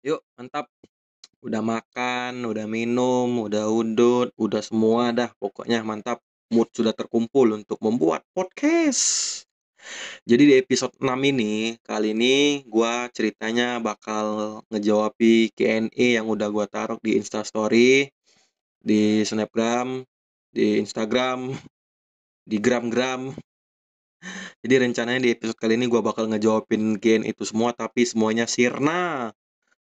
[0.00, 0.64] Yuk, mantap.
[1.44, 5.28] Udah makan, udah minum, udah udut, udah semua dah.
[5.36, 6.24] Pokoknya mantap.
[6.50, 9.44] Mood sudah terkumpul untuk membuat podcast.
[10.26, 16.66] Jadi di episode 6 ini, kali ini gua ceritanya bakal ngejawabi Q&A yang udah gua
[16.66, 18.10] taruh di Instastory,
[18.82, 20.02] di Snapgram,
[20.50, 21.54] di Instagram,
[22.42, 23.30] di Gram-Gram.
[24.66, 29.30] Jadi rencananya di episode kali ini gua bakal ngejawabin Q&A itu semua, tapi semuanya sirna.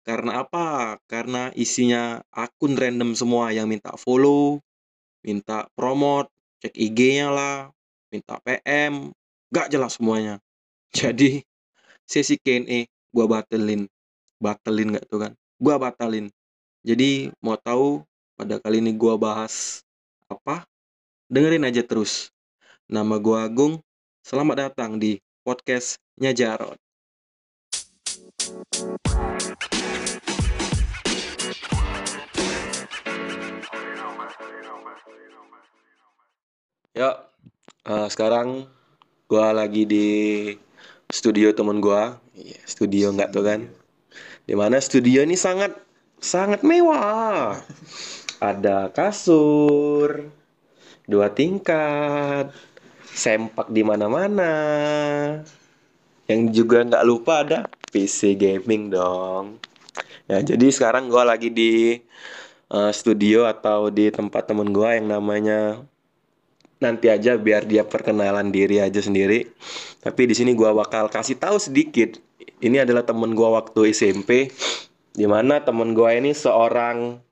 [0.04, 1.00] Karena apa?
[1.08, 4.60] Karena isinya akun random semua yang minta follow,
[5.24, 6.28] minta promote,
[6.60, 7.72] cek IG-nya lah,
[8.12, 9.16] minta PM,
[9.48, 10.36] gak jelas semuanya.
[10.98, 11.40] Jadi
[12.04, 12.84] sesi Q&A
[13.16, 13.88] gua batelin.
[14.36, 15.32] Batelin gak tuh kan?
[15.56, 16.28] Gua batalin.
[16.84, 18.04] Jadi mau tahu
[18.36, 19.80] pada kali ini gua bahas
[20.28, 20.68] apa?
[21.32, 22.28] Dengerin aja terus.
[22.92, 23.80] Nama gua Agung.
[24.20, 25.16] Selamat datang di
[25.48, 26.83] podcastnya Jarod.
[36.94, 37.26] Ya,
[37.90, 38.70] eh, sekarang
[39.26, 40.08] gua lagi di
[41.10, 42.22] studio temen gua.
[42.38, 43.60] Iya, studio nggak tuh kan?
[44.46, 45.74] Di mana studio ini sangat
[46.22, 47.58] sangat mewah.
[48.38, 50.30] Ada kasur,
[51.10, 52.54] dua tingkat,
[53.10, 54.54] sempak di mana-mana.
[56.30, 59.62] Yang juga nggak lupa ada PC gaming dong.
[60.26, 62.02] Ya, jadi sekarang gua lagi di
[62.74, 65.78] eh, studio atau di tempat temen gua yang namanya
[66.82, 69.46] nanti aja biar dia perkenalan diri aja sendiri.
[70.02, 72.18] Tapi di sini gua bakal kasih tahu sedikit.
[72.58, 74.50] Ini adalah temen gua waktu SMP,
[75.14, 77.22] di mana temen gua ini seorang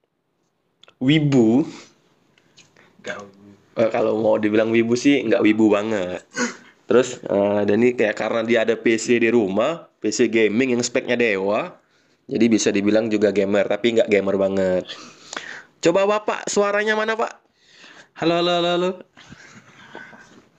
[1.03, 1.67] wibu.
[3.73, 6.23] Eh, kalau mau dibilang wibu sih nggak wibu banget.
[6.87, 11.15] Terus eh, dan ini kayak karena dia ada PC di rumah, PC gaming yang speknya
[11.15, 11.79] dewa,
[12.27, 14.85] jadi bisa dibilang juga gamer tapi nggak gamer banget.
[15.79, 17.31] Coba bapak suaranya mana pak?
[18.19, 18.91] Halo, halo, halo, halo.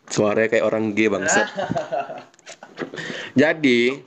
[0.07, 1.47] Suaranya kayak orang G bangsat.
[3.35, 3.99] Jadi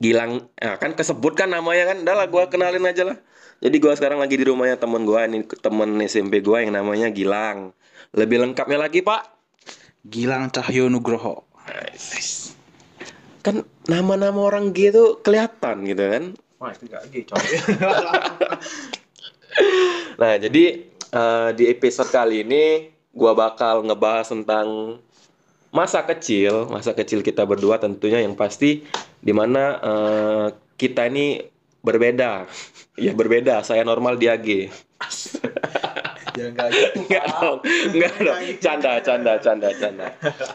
[0.00, 3.16] Gilang, ya kan kesebut kan namanya kan, udah lah gua kenalin aja lah.
[3.62, 7.72] Jadi gua sekarang lagi di rumahnya temen gua ini temen SMP gua yang namanya Gilang.
[8.12, 9.22] Lebih lengkapnya lagi Pak,
[10.04, 11.46] Gilang Cahyo Nugroho.
[13.44, 16.24] Kan nama-nama orang G itu kelihatan gitu kan.
[16.56, 17.44] Wah, itu gak G, coy.
[20.14, 24.98] Nah, jadi eh, di episode kali ini gua bakal ngebahas tentang
[25.70, 28.82] masa kecil, masa kecil kita berdua tentunya yang pasti
[29.22, 31.42] di mana eh, kita ini
[31.82, 32.32] berbeda.
[32.94, 34.70] Ya berbeda, saya normal dia G.
[36.38, 37.58] Jangan gak gitu, Enggak dong,
[37.90, 38.38] enggak dong.
[38.62, 40.06] Canda, canda, canda, canda.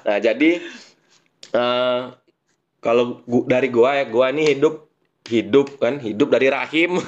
[0.08, 0.64] Nah, jadi
[1.52, 2.02] eh
[2.80, 4.88] kalau gu- dari gua ya, gua ini hidup
[5.28, 7.00] hidup kan, hidup dari rahim.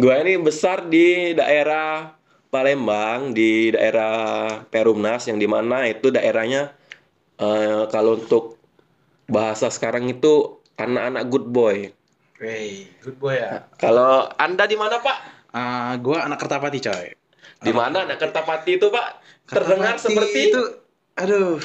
[0.00, 2.14] gua ini besar di daerah
[2.52, 6.76] Palembang, di daerah Perumnas yang di mana itu daerahnya
[7.40, 8.60] eh, kalau untuk
[9.26, 11.76] bahasa sekarang itu anak-anak good boy.
[12.42, 13.70] Wey, good boy ya.
[13.78, 15.18] Kalau Anda di mana, Pak?
[15.54, 17.14] Ah, gua anak Kertapati, coy.
[17.62, 19.08] Di mana anak Kertapati itu, Pak?
[19.46, 20.62] Terdengar Kertapati seperti itu
[21.16, 21.60] aduh.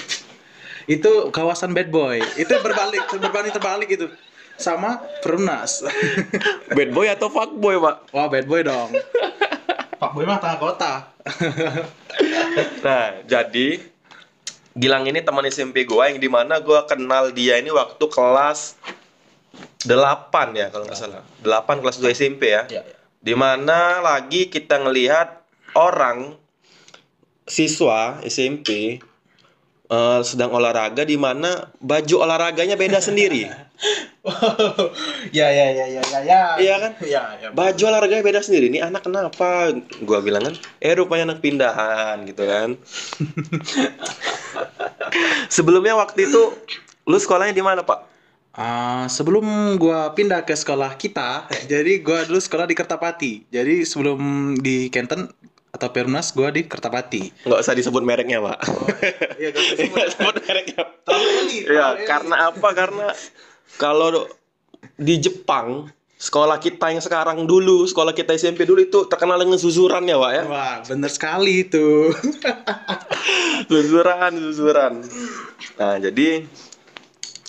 [0.87, 2.23] Itu kawasan bad boy.
[2.39, 4.07] Itu berbalik, berbanding terbalik itu.
[4.57, 5.85] Sama Perumnas.
[6.77, 8.09] bad boy atau fuck boy, Pak?
[8.15, 8.89] Wah, bad boy dong.
[9.97, 10.93] Pak Boy mah tengah kota.
[12.81, 13.77] Nah, jadi
[14.77, 18.77] Gilang ini teman SMP gua yang di mana gua kenal dia ini waktu kelas
[19.89, 19.89] 8
[20.53, 21.25] ya kalau nggak salah.
[21.41, 22.69] 8 kelas 2 SMP ya.
[22.69, 22.97] Ya, ya.
[23.17, 25.41] Di mana lagi kita ngelihat
[25.73, 26.37] orang
[27.49, 29.01] siswa SMP
[29.87, 33.47] eh, sedang olahraga di mana baju olahraganya beda sendiri.
[35.37, 36.41] ya, ya, ya, ya, ya, ya.
[36.57, 36.91] Iya kan?
[37.05, 37.47] Ya, ya.
[37.53, 38.67] Baju olahraganya beda sendiri.
[38.73, 39.71] Ini anak kenapa?
[40.03, 42.69] Gua bilang kan, eh rupanya anak pindahan gitu kan.
[45.55, 46.51] Sebelumnya waktu itu
[47.07, 48.17] lu sekolahnya di mana, Pak?
[48.57, 53.45] Ah, sebelum gua pindah ke sekolah kita, jadi gua dulu sekolah di Kertapati.
[53.53, 54.17] Jadi sebelum
[54.57, 55.29] di Kenten
[55.77, 57.45] atau Perumnas gua di Kertapati.
[57.45, 58.57] Nggak usah disebut mereknya, Pak.
[59.37, 59.63] Iya, gak
[59.93, 60.81] Nggak sebut mereknya.
[61.05, 62.09] Terlalu elit, Ya, elit.
[62.09, 62.69] karena apa?
[62.73, 63.07] Karena
[63.77, 64.25] kalau
[64.97, 65.85] di Jepang,
[66.17, 70.31] sekolah kita yang sekarang dulu, sekolah kita SMP dulu itu terkenal dengan susuran ya, Pak
[70.33, 70.43] ya.
[70.49, 72.09] Wah, bener sekali itu.
[73.69, 74.93] Susuran, susuran.
[75.77, 76.45] Nah, jadi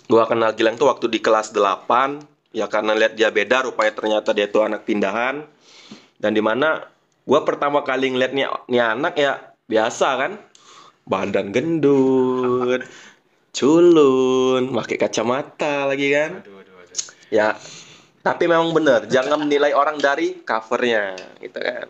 [0.06, 2.20] gua kenal Gilang tuh waktu di kelas 8
[2.50, 5.44] ya karena lihat dia beda rupanya ternyata dia tuh anak pindahan
[6.16, 6.80] dan di mana
[7.28, 10.32] gua pertama kali ngeliat nih, nih anak ya biasa kan
[11.04, 12.80] badan gendut
[13.52, 17.00] culun pakai kacamata lagi kan Aduh, aduh, aduh.
[17.28, 17.52] ya
[18.18, 21.88] Tapi memang bener, jangan menilai orang dari covernya, gitu kan.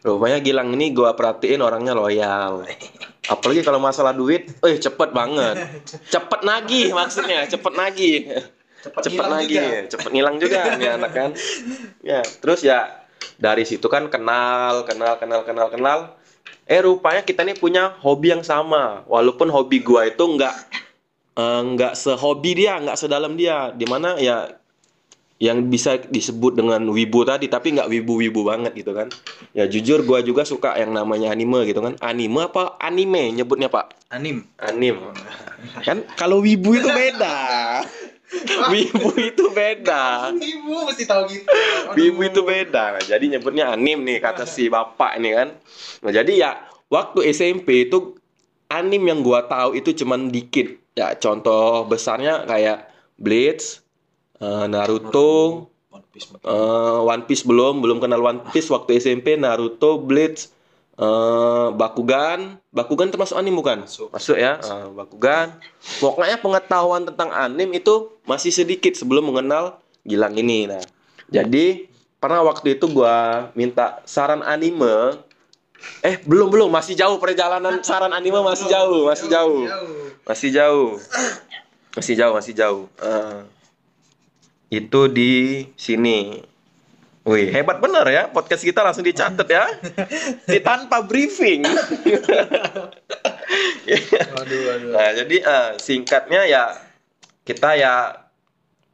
[0.00, 2.64] Rupanya Gilang ini gua perhatiin orangnya loyal.
[3.28, 5.60] Apalagi kalau masalah duit, eh cepet banget.
[6.14, 8.32] Cepet nagih maksudnya, cepet nagih.
[8.80, 11.30] Cepet ngilang nagih, cepet ngilang juga nih anak kan.
[12.00, 13.03] Ya, terus ya
[13.40, 15.98] dari situ kan kenal, kenal, kenal, kenal, kenal.
[16.64, 19.04] Eh rupanya kita nih punya hobi yang sama.
[19.04, 20.54] Walaupun hobi gua itu nggak
[21.36, 23.72] eh, nggak sehobi dia, nggak sedalam dia.
[23.76, 24.48] Di mana ya
[25.42, 29.10] yang bisa disebut dengan wibu tadi tapi nggak wibu-wibu banget gitu kan
[29.50, 33.98] ya jujur gua juga suka yang namanya anime gitu kan anime apa anime nyebutnya pak
[34.14, 34.46] Anim.
[34.62, 34.94] anim
[35.82, 37.34] kan kalau wibu itu beda
[38.72, 40.34] wibu itu beda.
[40.34, 41.46] Ibu mesti tahu gitu.
[41.94, 42.98] wibu itu beda.
[42.98, 45.48] Nah, jadi nyebutnya anim nih kata si bapak ini kan.
[46.02, 46.50] Nah jadi ya
[46.90, 48.18] waktu SMP itu
[48.70, 50.80] anim yang gua tahu itu cuman dikit.
[50.94, 53.82] Ya contoh besarnya kayak Bleach
[54.38, 56.26] eh, Naruto One Piece.
[56.34, 60.50] Eh, One Piece belum, belum kenal One Piece waktu SMP, Naruto, Bleach,
[60.94, 63.82] eh, Bakugan, Bakugan termasuk anime bukan?
[63.86, 64.36] Masuk.
[64.36, 65.54] ya, Eh, Bakugan.
[65.98, 70.68] Pokoknya pengetahuan tentang anime itu masih sedikit sebelum mengenal Gilang ini.
[70.68, 70.84] Nah,
[71.32, 71.88] jadi
[72.20, 75.16] pernah waktu itu gua minta saran anime.
[76.04, 79.64] Eh, belum belum, masih jauh perjalanan saran anime masih jauh, masih jauh.
[80.24, 80.88] Masih jauh.
[81.96, 82.84] Masih jauh, masih jauh.
[83.00, 83.38] Eh,
[84.72, 85.32] itu di
[85.76, 86.44] sini.
[87.24, 88.22] Wih, hebat bener ya.
[88.28, 89.64] Podcast kita langsung dicatat ya.
[90.52, 91.64] Di tanpa briefing.
[94.36, 94.92] Waduh, waduh.
[94.92, 96.76] Nah, jadi eh, singkatnya ya
[97.48, 98.28] kita ya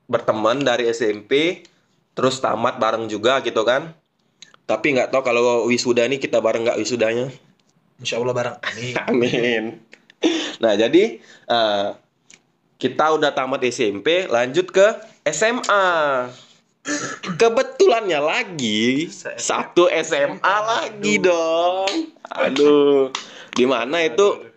[0.07, 1.67] berteman dari SMP
[2.15, 3.99] terus tamat bareng juga gitu kan.
[4.63, 7.35] Tapi nggak tahu kalau wisuda ini kita bareng nggak wisudanya.
[7.99, 8.57] Insya Allah bareng.
[8.63, 8.95] Amin.
[9.11, 9.63] Amin.
[10.63, 11.19] Nah, jadi
[11.51, 11.89] eh,
[12.79, 14.87] kita udah tamat SMP, lanjut ke
[15.27, 16.31] SMA.
[17.37, 22.17] Kebetulannya lagi satu SMA lagi dong.
[22.25, 23.13] Aduh,
[23.53, 24.49] di mana itu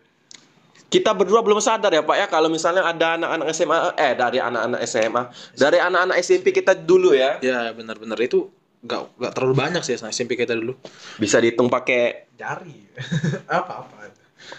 [0.87, 4.79] kita berdua belum sadar ya Pak ya kalau misalnya ada anak-anak SMA eh dari anak-anak
[4.85, 5.23] SMA,
[5.57, 7.41] dari anak-anak SMP kita dulu ya.
[7.41, 8.47] Ya benar-benar itu
[8.83, 10.77] nggak nggak terlalu banyak sih SMP kita dulu.
[11.17, 12.77] Bisa dihitung pakai Jari.
[13.49, 14.11] Apa-apa.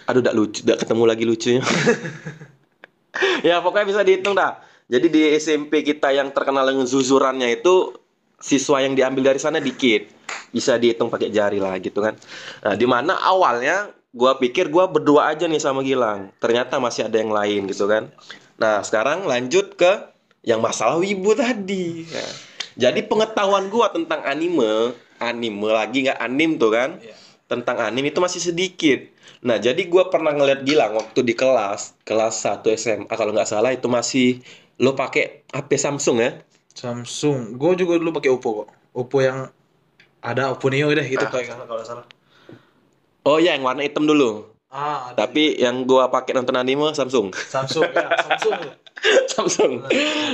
[0.09, 1.61] Aduh, udah lucu, udah ketemu lagi lucunya.
[3.47, 4.64] ya pokoknya bisa dihitung dah.
[4.85, 7.93] Jadi di SMP kita yang terkenal dengan zuzurannya itu
[8.37, 10.05] siswa yang diambil dari sana dikit.
[10.53, 12.13] Bisa dihitung pakai jari lah gitu kan.
[12.61, 16.29] Nah, di mana awalnya gua pikir gua berdua aja nih sama Gilang.
[16.37, 18.13] Ternyata masih ada yang lain gitu kan.
[18.61, 20.13] Nah, sekarang lanjut ke
[20.45, 22.05] yang masalah wibu tadi.
[22.05, 22.27] Ya.
[22.87, 27.01] Jadi pengetahuan gua tentang anime, anime lagi nggak anim tuh kan?
[27.01, 27.15] Iya.
[27.45, 29.05] tentang anime itu masih sedikit.
[29.45, 33.69] Nah, jadi gua pernah ngeliat Gilang waktu di kelas, kelas 1 SMA kalau nggak salah
[33.69, 34.41] itu masih
[34.81, 36.31] lo pakai HP Samsung ya?
[36.75, 37.55] Samsung.
[37.55, 38.67] Gue juga dulu pakai Oppo kok.
[38.91, 39.47] Oppo yang
[40.19, 41.31] ada Oppo Neo deh gitu Ah.
[41.31, 42.05] kayak kalau salah.
[43.25, 44.45] Oh ya, yang warna hitam dulu.
[44.69, 47.31] Ah, ada Tapi yang gua pakai nonton anime Samsung.
[47.31, 48.59] Samsung ya, Samsung.
[49.31, 49.71] Samsung.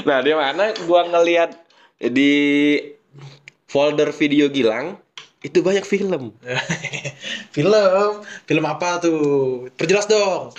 [0.03, 1.53] Nah, di mana gua ngeliat
[2.01, 2.33] di
[3.69, 4.97] folder video Gilang
[5.45, 6.33] itu banyak film.
[7.55, 8.11] film,
[8.49, 9.69] film apa tuh?
[9.77, 10.51] Perjelas dong.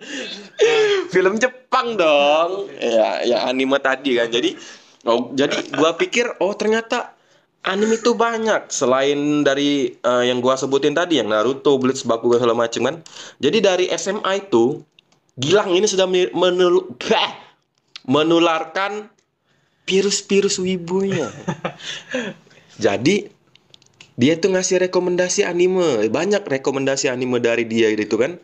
[1.14, 2.68] film Jepang dong.
[2.78, 4.28] Ya, ya anime tadi kan.
[4.32, 4.56] Jadi
[5.06, 7.14] oh, jadi gua pikir oh ternyata
[7.64, 12.56] anime itu banyak selain dari eh, yang gua sebutin tadi yang Naruto, Bleach, Bakugan segala
[12.56, 12.96] macam kan.
[13.38, 14.82] Jadi dari SMA itu
[15.40, 17.32] Gilang ini sudah me- menul- bah,
[18.04, 19.08] menularkan
[19.88, 21.32] virus-virus wibunya.
[22.84, 23.24] Jadi
[24.20, 28.36] dia tuh ngasih rekomendasi anime, banyak rekomendasi anime dari dia gitu kan.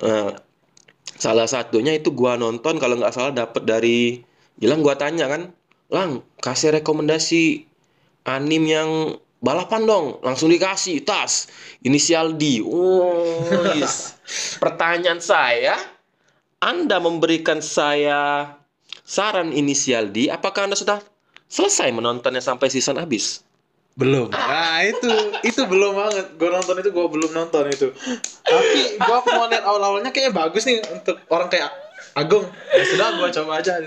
[0.00, 0.30] Eh,
[1.20, 4.24] salah satunya itu gua nonton kalau nggak salah dapat dari
[4.60, 5.56] Gilang gua tanya kan,
[5.90, 7.66] Lang kasih rekomendasi
[8.22, 11.50] anim yang balapan dong, langsung dikasih tas
[11.82, 12.62] inisial D.
[12.62, 13.42] Oh,
[13.74, 14.14] yes.
[14.62, 15.74] Pertanyaan saya,
[16.62, 18.54] Anda memberikan saya
[19.02, 21.02] saran inisial D, apakah Anda sudah
[21.50, 23.42] selesai menontonnya sampai season habis?
[24.00, 24.32] Belum.
[24.32, 25.12] Nah, itu
[25.44, 26.26] itu belum banget.
[26.40, 27.92] Gue nonton itu gue belum nonton itu.
[28.48, 31.68] Tapi gue mau lihat awal-awalnya kayaknya bagus nih untuk orang kayak
[32.16, 32.42] Agung.
[32.74, 33.78] Ya sudah gue coba aja.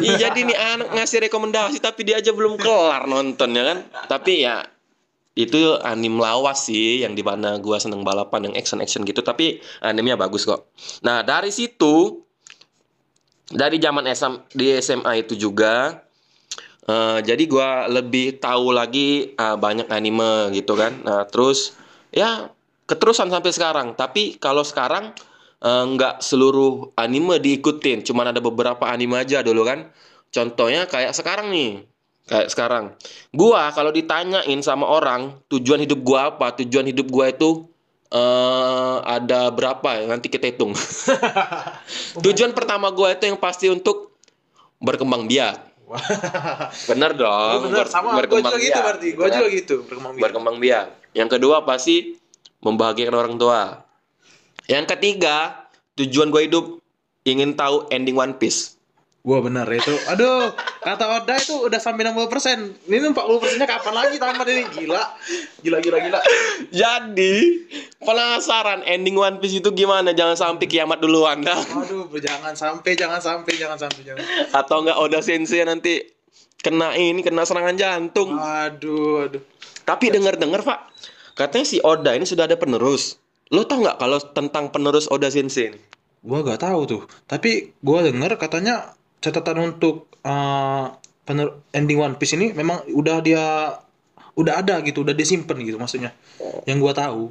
[0.00, 3.78] Iya jadi nih anak ngasih rekomendasi tapi dia aja belum kelar nonton ya kan.
[4.06, 4.64] Tapi ya
[5.36, 9.60] itu anim lawas sih yang di mana gua seneng balapan yang action action gitu tapi
[9.84, 10.72] animenya bagus kok.
[11.04, 12.24] Nah dari situ
[13.52, 16.02] dari zaman SM, di SMA itu juga
[16.86, 21.02] eh, jadi gua lebih tahu lagi ah, banyak anime gitu kan.
[21.02, 21.74] Nah terus
[22.14, 22.50] ya
[22.86, 23.98] keterusan sampai sekarang.
[23.98, 25.12] Tapi kalau sekarang
[25.62, 29.90] eh, nggak seluruh anime diikutin, cuman ada beberapa anime aja dulu kan.
[30.26, 31.86] contohnya kayak sekarang nih.
[32.26, 32.84] Kayak sekarang.
[33.30, 36.50] Gua kalau ditanyain sama orang tujuan hidup gua apa?
[36.60, 37.70] Tujuan hidup gua itu
[38.10, 40.04] eh ada berapa ya?
[40.10, 40.74] Nanti kita hitung.
[42.26, 44.18] tujuan pertama gua itu yang pasti untuk
[44.82, 45.75] berkembang biak.
[46.90, 47.70] Bener dong.
[47.70, 49.36] bener ber- sama gue juga gitu biak, berarti gitu gue kan.
[49.38, 50.86] juga gitu berkembang biak berkembang biak.
[51.16, 51.96] Yang kedua pasti
[52.60, 53.62] membahagiakan orang tua.
[54.66, 56.64] Yang ketiga, tujuan gue hidup
[57.26, 58.75] ingin tahu ending One Piece.
[59.26, 59.90] Gue bener itu.
[60.06, 60.54] Aduh,
[60.86, 62.86] kata Oda itu udah sampai 60%.
[62.86, 64.62] Ini 40 persennya kapan lagi tamat ini?
[64.70, 65.02] Gila.
[65.66, 66.20] Gila, gila, gila.
[66.70, 67.34] Jadi,
[67.98, 70.14] penasaran ending One Piece itu gimana?
[70.14, 71.58] Jangan sampai kiamat duluan dah.
[71.58, 74.22] Aduh, jangan sampai, jangan sampai, jangan sampai, jangan.
[74.54, 76.06] Atau enggak Oda Sensei nanti
[76.62, 78.30] kena ini, kena serangan jantung.
[78.38, 79.42] Aduh, aduh.
[79.82, 80.78] Tapi denger-dengar, Pak,
[81.34, 83.18] katanya si Oda ini sudah ada penerus.
[83.50, 85.82] Lo tau nggak kalau tentang penerus Oda Sensei ini?
[86.26, 87.02] Gua gak tahu tuh.
[87.30, 90.84] Tapi gua denger katanya catatan untuk eh,
[91.26, 93.74] pener- ending One Piece ini memang udah dia
[94.36, 96.12] udah ada gitu, udah disimpan gitu maksudnya.
[96.68, 97.22] Yang gua tahu.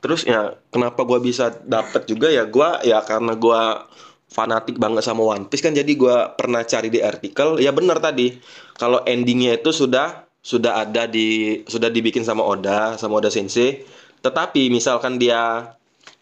[0.00, 3.86] Terus ya kenapa gua bisa dapet juga ya gua ya karena gua
[4.32, 8.32] fanatik banget sama One Piece kan jadi gua pernah cari di artikel ya benar tadi
[8.80, 13.84] kalau endingnya itu sudah sudah ada di sudah dibikin sama Oda sama Oda Sensei
[14.24, 15.74] tetapi misalkan dia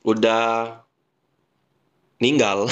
[0.05, 0.77] udah
[2.21, 2.69] meninggal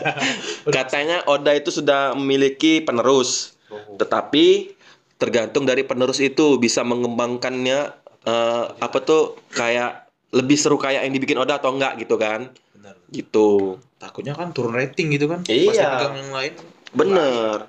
[0.76, 3.58] katanya Oda itu sudah memiliki penerus
[3.98, 4.72] tetapi
[5.18, 11.36] tergantung dari penerus itu bisa mengembangkannya eh, apa tuh kayak lebih seru kayak yang dibikin
[11.36, 12.94] Oda atau enggak gitu kan Bener.
[13.10, 15.40] gitu Takutnya kan turun rating gitu kan.
[15.48, 15.72] Iya.
[15.72, 16.52] Pas yang lain.
[16.92, 17.68] bener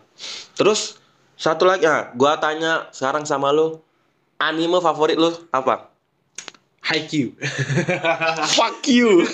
[0.56, 1.02] terus
[1.36, 3.82] satu lagi ah gua tanya sekarang sama lu
[4.40, 5.90] anime favorit lu apa
[6.88, 7.36] Haikyuu.
[8.56, 9.28] fuck you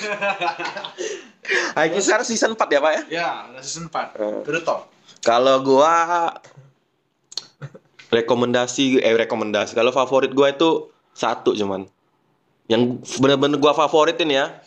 [1.78, 4.16] Haikyuu sekarang season 4 ya pak ya ya, udah season 4.
[4.20, 4.42] Eh.
[4.48, 4.80] Udah top.
[5.24, 5.94] kalau gua
[8.12, 11.88] rekomendasi eh rekomendasi kalau favorit gua itu satu cuman
[12.70, 14.62] yang bener-bener gua favoritin ya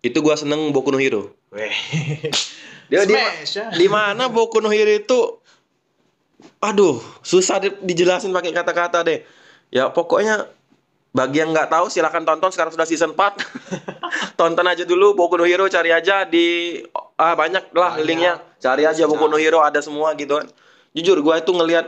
[0.00, 1.34] itu gua seneng Boku no Hero
[2.90, 3.70] dia di, ya.
[3.70, 5.18] di mana Boku no Hero itu
[6.60, 9.20] aduh susah di- dijelasin pakai kata-kata deh
[9.68, 10.48] ya pokoknya
[11.10, 12.50] bagi yang nggak tahu silahkan tonton.
[12.54, 13.34] Sekarang sudah season 4
[14.40, 16.78] tonton aja dulu Boku no Hero cari aja di
[17.18, 18.06] ah banyak lah Banyak.
[18.06, 18.34] linknya.
[18.62, 20.46] Cari aja Boku no Hero ada semua gitu kan.
[20.94, 21.86] Jujur gua itu ngelihat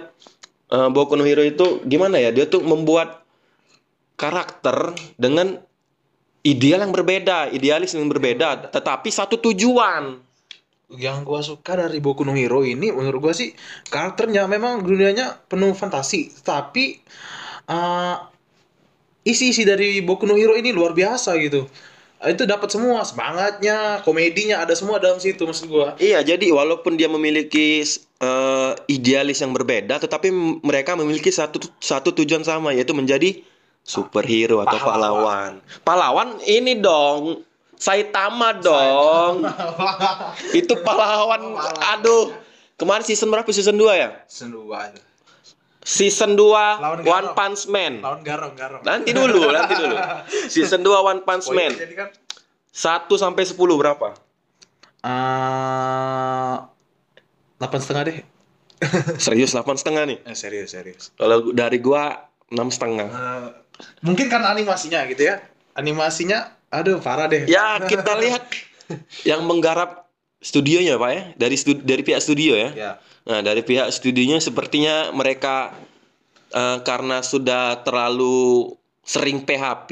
[0.75, 2.35] eh, Boku no Hero itu gimana ya?
[2.35, 3.23] Dia tuh membuat
[4.19, 5.59] karakter dengan
[6.43, 10.19] ideal yang berbeda idealis yang berbeda tetapi satu tujuan.
[10.93, 13.55] Yang gua suka dari Boku no Hero ini menurut gua sih
[13.87, 16.35] karakternya memang dunianya penuh fantasi.
[16.43, 16.99] Tapi
[17.71, 18.17] eh,
[19.23, 21.67] isi-isi dari Boku no Hero ini luar biasa gitu
[22.23, 27.11] itu dapat semua semangatnya komedinya ada semua dalam situ maksud gua Iya, jadi walaupun dia
[27.11, 27.83] memiliki
[28.23, 30.31] eh, idealis yang berbeda, tetapi
[30.63, 33.43] mereka memiliki satu satu tujuan sama, yaitu menjadi
[33.83, 35.59] superhero atau pahlawan.
[35.83, 37.43] Pahlawan ini dong,
[37.75, 39.43] Saitama dong.
[40.55, 41.59] Itu pahlawan.
[41.99, 42.31] Aduh,
[42.79, 43.51] kemarin season berapa?
[43.51, 44.23] Season 2 ya?
[44.31, 44.95] Senua
[45.83, 47.29] Season 2 Lawan One.
[47.35, 47.99] Punch Man.
[48.01, 49.97] lawan garong garong Nanti dulu, nanti dulu.
[50.53, 51.73] Season 2 One Punch Poinnya Man.
[51.77, 52.09] jadi kan
[52.71, 54.09] 1 sampai 10 berapa?
[55.03, 56.55] eh
[57.59, 58.17] delapan setengah deh
[59.21, 60.19] Serius 8 setengah nih.
[60.23, 63.09] eh, serius serius Kalau dari gua enam setengah.
[63.09, 63.49] Eh,
[64.01, 65.43] mungkin karena animasinya gitu ya
[65.75, 68.47] animasinya aduh parah deh Ya kita lihat
[69.29, 70.02] yang menggarap
[70.43, 72.71] studionya pak ya dari stu- dari pihak studio ya.
[72.75, 75.71] ya Nah dari pihak studionya sepertinya mereka
[76.51, 79.91] eh, karena sudah terlalu sering PHP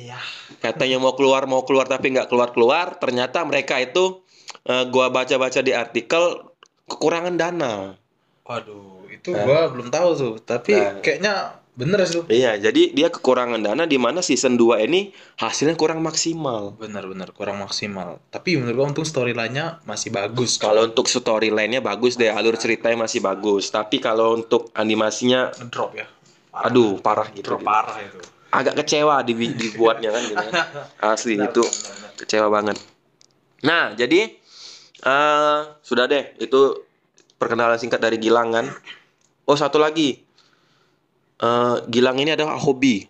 [0.00, 0.18] iya
[0.58, 4.22] katanya mau keluar mau keluar tapi nggak keluar keluar ternyata mereka itu
[4.64, 6.46] eh, gua baca-baca di artikel
[6.86, 7.98] kekurangan dana.
[8.42, 9.44] waduh itu Nah.
[9.44, 11.02] gua belum tahu tuh tapi Nah.
[11.02, 15.78] kayaknya bener sih tuh Iya jadi dia kekurangan dana di mana season 2 ini hasilnya
[15.78, 16.74] kurang maksimal.
[16.74, 22.34] bener-bener kurang maksimal tapi menurut gua untung storyline-nya masih bagus Kalau untuk storyline-nya bagus deh,
[22.34, 23.70] alur ceritanya masih bagus.
[23.70, 26.10] Tapi kalau untuk animasinya, drop ya
[26.58, 27.54] aduh parah gitu.
[27.54, 28.18] drop parah itu
[28.48, 30.46] Agak kecewa di dibuatnya kan gitu.
[31.04, 32.10] Asli Benar, itu benar, benar.
[32.16, 32.76] kecewa banget.
[33.60, 34.20] Nah, jadi
[35.04, 36.88] eh sudah deh itu
[37.36, 38.66] perkenalan singkat dari Gilang kan.
[39.44, 40.24] Oh, satu lagi.
[41.38, 43.06] Eh Gilang ini adalah hobi.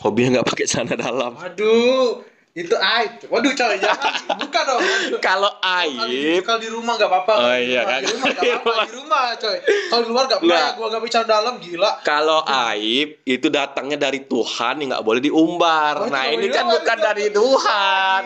[0.00, 1.32] Hobinya nggak pakai celana dalam.
[1.38, 2.24] waduh
[2.54, 4.78] itu aib waduh coy jangan buka dong.
[5.26, 7.34] Kalau aib, Kalau di rumah gak apa-apa.
[7.34, 8.00] Oh, iya kan?
[8.06, 8.74] Di rumah gak apa-apa.
[8.86, 9.56] Di rumah coy.
[9.90, 10.62] Kalau di luar gak Nggak.
[10.62, 11.90] apa Gua gak bicara dalam gila.
[12.06, 15.94] Kalau aib itu datangnya dari Tuhan yang nggak boleh diumbar.
[15.98, 18.22] Oh, nah nggak ini kan bukan dari Tuhan.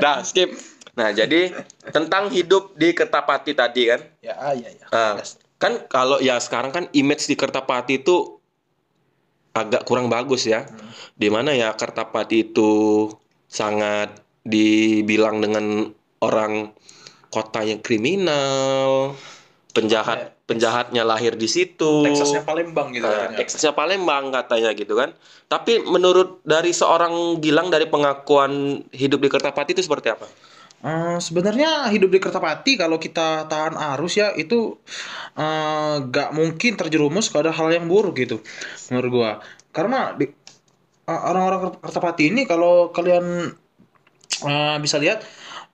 [0.00, 0.48] Dah skip.
[0.96, 1.52] Nah, jadi
[1.92, 4.00] tentang hidup di Kertapati tadi kan.
[4.24, 4.86] Ya, iya iya.
[5.20, 5.36] Yes.
[5.58, 8.38] Kan kalau ya sekarang kan image di Kertapati itu
[9.52, 10.64] agak kurang bagus ya.
[10.64, 10.90] Hmm.
[11.18, 13.06] Di mana ya Kertapati itu
[13.50, 15.90] sangat dibilang dengan
[16.22, 16.72] orang
[17.28, 19.12] kotanya kriminal,
[19.76, 22.06] penjahat penjahatnya lahir di situ.
[22.08, 23.36] Texasnya Palembang gitu Nah, katanya.
[23.36, 25.12] Texasnya Palembang katanya gitu kan.
[25.52, 30.24] Tapi menurut dari seorang Gilang dari pengakuan hidup di Kertapati itu seperti apa?
[30.78, 34.78] Eh, sebenarnya hidup di Kertapati kalau kita tahan arus ya itu
[35.34, 38.38] eh, nggak mungkin terjerumus ke ada hal yang buruk gitu
[38.90, 39.30] menurut gua.
[39.74, 40.30] Karena di
[41.10, 43.50] eh, orang-orang Kertapati ini kalau kalian
[44.46, 45.26] eh, bisa lihat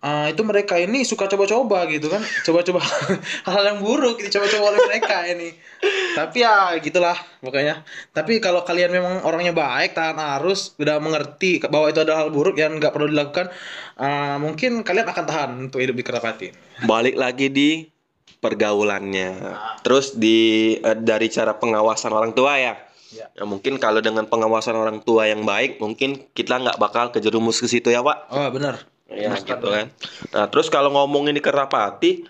[0.05, 2.85] eh, itu mereka ini suka coba-coba gitu kan coba-coba
[3.49, 5.57] hal yang buruk dicoba-coba oleh mereka ini
[6.13, 7.81] tapi ya gitulah pokoknya
[8.13, 12.61] tapi kalau kalian memang orangnya baik tahan arus udah mengerti bahwa itu adalah hal buruk
[12.61, 13.49] yang nggak perlu dilakukan
[13.97, 16.49] eh, mungkin kalian akan tahan untuk hidup di Kertapati
[16.85, 17.71] Balik lagi di
[18.43, 19.57] pergaulannya.
[19.81, 22.75] Terus di eh, dari cara pengawasan orang tua ya.
[23.15, 23.31] Ya.
[23.31, 27.71] Ya mungkin kalau dengan pengawasan orang tua yang baik, mungkin kita nggak bakal kejerumus ke
[27.71, 28.27] situ ya, Pak.
[28.35, 29.93] oh benar Ya gitu kan.
[30.33, 32.25] Nah, terus kalau ngomongin di Kertapati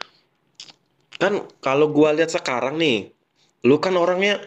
[1.14, 3.14] kan kalau gua lihat sekarang nih,
[3.62, 4.42] lu kan orangnya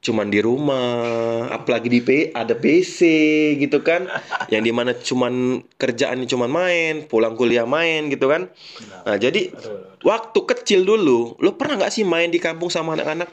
[0.00, 3.00] cuman di rumah, apalagi di P ada PC
[3.60, 4.08] gitu kan.
[4.52, 8.52] yang di mana cuman kerjaannya cuman main, pulang kuliah main gitu kan.
[9.08, 9.52] Nah, jadi
[10.04, 13.28] waktu kecil dulu, lu pernah nggak sih main di kampung sama anak-anak?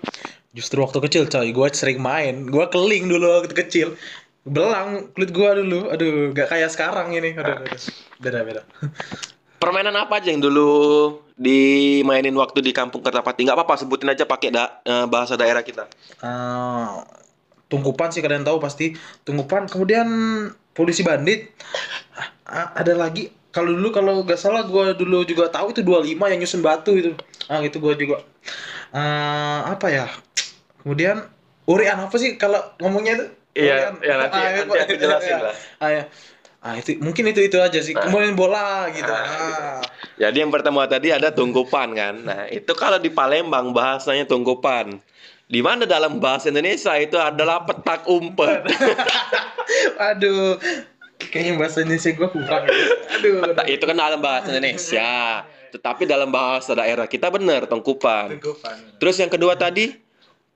[0.56, 2.48] Justru waktu kecil coy, gue sering main.
[2.48, 3.94] Gue keling dulu waktu kecil.
[4.48, 5.92] Belang kulit gue dulu.
[5.92, 7.36] Aduh, gak kayak sekarang ini.
[7.36, 7.80] Aduh, aduh.
[8.24, 8.62] Beda, beda.
[9.58, 10.70] Permainan apa aja yang dulu
[11.34, 13.44] dimainin waktu di kampung Kertapati?
[13.44, 15.90] Nggak apa-apa, sebutin aja pakai da- eh, bahasa daerah kita.
[16.22, 16.96] Eh,
[17.68, 18.94] tungkupan sih kalian tahu pasti.
[19.26, 19.68] Tungkupan.
[19.68, 20.08] Kemudian
[20.72, 21.52] polisi bandit.
[22.48, 23.34] Ah, ada lagi.
[23.50, 27.12] Kalau dulu kalau gak salah gue dulu juga tahu itu 25 yang nyusun batu itu.
[27.50, 28.22] Ah itu gue juga.
[28.94, 30.06] Eh, apa ya?
[30.86, 31.26] Kemudian
[31.68, 33.26] Urian apa sih kalau ngomongnya itu?
[33.58, 33.94] Iya, Urian.
[34.00, 35.38] ya nanti- Ah, nanti aku jelasin iya.
[35.42, 35.56] lah.
[35.82, 36.04] Ah, ya.
[36.58, 37.94] Ah, itu mungkin itu itu aja sih.
[37.94, 38.06] Nah.
[38.06, 39.10] Kemudian bola gitu.
[39.10, 39.82] Ah.
[40.18, 42.16] Jadi yang pertama tadi ada tungkupan kan.
[42.22, 45.02] Nah, itu kalau di Palembang bahasanya tungkupan.
[45.48, 48.68] Di mana dalam bahasa Indonesia itu adalah petak umpet.
[50.12, 50.60] Aduh.
[51.18, 52.64] Kayaknya bahasa Indonesia gue kurang.
[52.68, 52.76] ya.
[53.16, 53.42] Aduh.
[53.48, 55.12] Petak itu kan dalam bahasa Indonesia.
[55.74, 58.38] Tetapi dalam bahasa daerah kita benar tungkupan.
[58.38, 58.76] Tungkupan.
[59.00, 59.96] Terus yang kedua tadi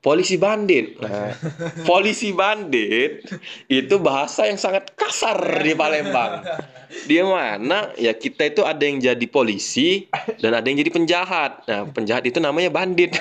[0.01, 0.97] polisi bandit.
[0.97, 1.31] Nah,
[1.89, 3.21] polisi bandit
[3.69, 6.41] itu bahasa yang sangat kasar di Palembang.
[7.07, 10.11] Di mana ya kita itu ada yang jadi polisi
[10.41, 11.63] dan ada yang jadi penjahat.
[11.69, 13.15] Nah, penjahat itu namanya bandit.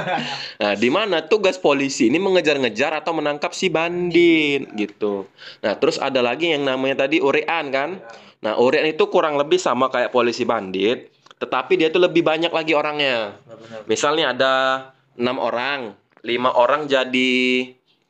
[0.62, 5.26] nah, di mana tugas polisi ini mengejar-ngejar atau menangkap si bandit gitu.
[5.64, 7.98] Nah, terus ada lagi yang namanya tadi urean kan.
[8.38, 11.10] Nah, urean itu kurang lebih sama kayak polisi bandit,
[11.42, 13.34] tetapi dia tuh lebih banyak lagi orangnya.
[13.90, 14.54] Misalnya ada
[15.18, 17.34] enam orang, lima orang jadi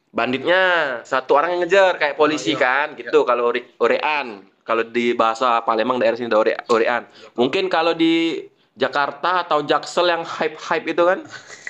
[0.08, 0.62] banditnya,
[1.04, 3.22] satu orang yang ngejar kayak polisi kan, gitu.
[3.28, 7.04] Kalau ure- urean, kalau di bahasa Palembang daerah sini ada ure- urean.
[7.36, 8.44] Mungkin kalau di
[8.78, 11.20] Jakarta atau Jaksel yang hype-hype itu kan,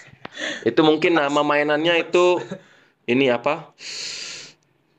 [0.70, 2.38] itu mungkin nama mainannya itu
[3.08, 3.74] ini apa?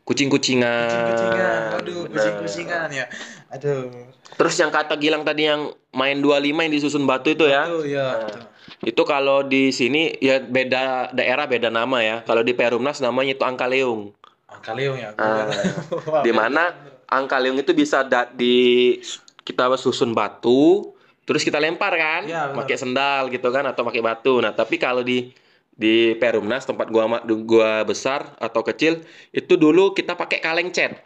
[0.04, 0.90] Kucing-kucingan.
[0.90, 1.62] Kucing-kucingan.
[1.78, 3.06] Aduh, kucing-kucingan ya.
[3.54, 4.10] Aduh.
[4.34, 7.70] Terus yang kata Gilang tadi yang main 25 yang disusun batu itu ya.
[7.70, 8.08] Aduh, ya.
[8.26, 8.49] Nah,
[8.84, 12.18] itu kalau di sini ya beda daerah beda nama ya.
[12.24, 14.14] Kalau di Perumnas namanya itu angka leung.
[14.50, 15.10] Angka Leong ya.
[15.16, 15.46] Ah,
[16.10, 16.74] Wah, Di mana
[17.06, 18.98] angka leung itu bisa da- di
[19.46, 20.94] kita susun batu,
[21.26, 22.54] terus kita lempar kan, benar.
[22.54, 24.42] pakai sendal gitu kan atau pakai batu.
[24.42, 25.34] Nah, tapi kalau di
[25.80, 29.00] di Perumnas tempat gua gua besar atau kecil
[29.32, 31.00] itu dulu kita pakai kaleng cat.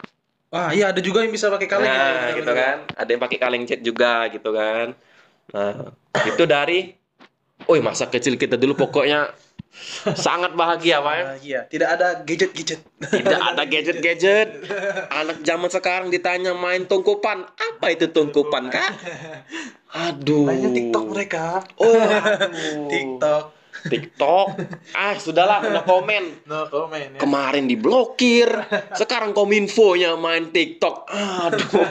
[0.50, 1.86] Wah, iya ada juga yang bisa pakai kaleng.
[1.86, 2.38] ya, Nah, benar-benar.
[2.38, 2.76] gitu kan.
[2.98, 4.86] Ada yang pakai kaleng cat juga gitu kan.
[5.54, 5.72] Nah,
[6.26, 6.78] itu dari
[7.64, 9.30] Woi, masa kecil kita dulu pokoknya
[10.14, 11.14] sangat bahagia, Pak.
[11.14, 11.24] ya.
[11.24, 12.80] Ah, iya, tidak ada gadget-gadget.
[12.98, 14.48] Tidak ada gadget-gadget.
[15.10, 17.46] Anak zaman sekarang ditanya main tungkupan.
[17.46, 18.90] Apa itu tungkupan, Kak?
[20.10, 20.50] Aduh.
[20.50, 21.62] Mainnya TikTok mereka.
[21.78, 22.90] Oh, aduh.
[22.90, 23.44] TikTok.
[23.84, 24.46] TikTok.
[24.96, 26.48] Ah, sudahlah, no komen.
[26.48, 27.20] No comment ya.
[27.20, 28.48] Kemarin diblokir,
[28.96, 31.08] sekarang kominfonya main TikTok.
[31.12, 31.84] Aduh.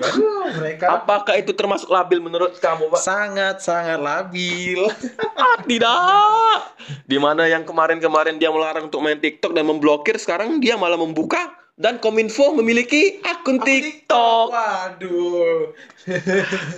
[0.00, 3.00] Aduh, mereka Apakah itu termasuk labil menurut kamu, Pak?
[3.00, 4.90] sangat-sangat labil.
[5.38, 6.74] Ah, tidak.
[7.06, 11.54] Di mana yang kemarin-kemarin dia melarang untuk main TikTok dan memblokir, sekarang dia malah membuka
[11.80, 14.52] dan Kominfo memiliki akun TikTok.
[14.52, 15.72] Waduh.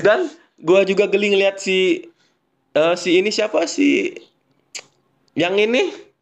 [0.06, 0.30] Dan
[0.62, 2.06] gua juga geli ngeliat si
[2.72, 4.12] eh, si ini siapa si
[5.32, 6.12] yang ini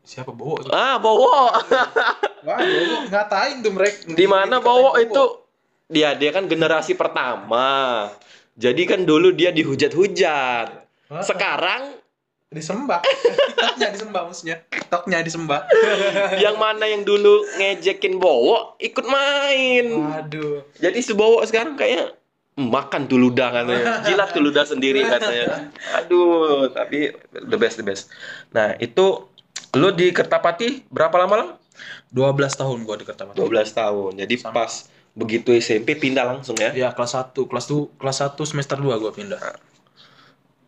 [0.00, 0.58] Siapa Bowo?
[0.58, 0.70] tuh?
[0.70, 1.30] ah Bowo
[2.42, 4.10] Wah, Bowo ngatain tuh mereka.
[4.10, 5.22] di mana Bowo itu
[5.86, 8.06] dia dia kan generasi pertama.
[8.54, 10.66] Jadi kan dulu dia dihujat-hujat.
[11.20, 11.98] Sekarang
[12.46, 15.70] disembah tiktoknya disembah maksudnya tiktoknya disembah
[16.42, 19.86] yang mana yang dulu ngejekin Bowo ikut main.
[19.94, 22.18] waduh Jadi si Bowo sekarang kayak
[22.58, 23.84] makan tuh ludah katanya.
[24.06, 25.70] Jilat tuh ludah sendiri katanya.
[26.02, 28.10] Aduh, tapi the best the best.
[28.50, 29.30] Nah, itu
[29.76, 31.50] lu di Kertapati berapa lama lang?
[32.12, 34.10] 12 tahun gua di Kertapati 12 tahun.
[34.18, 34.52] Jadi Sama.
[34.52, 34.72] pas
[35.10, 36.70] begitu SMP pindah langsung ya.
[36.70, 39.42] ya kelas 1 kelas 2 kelas 1 semester 2 gua pindah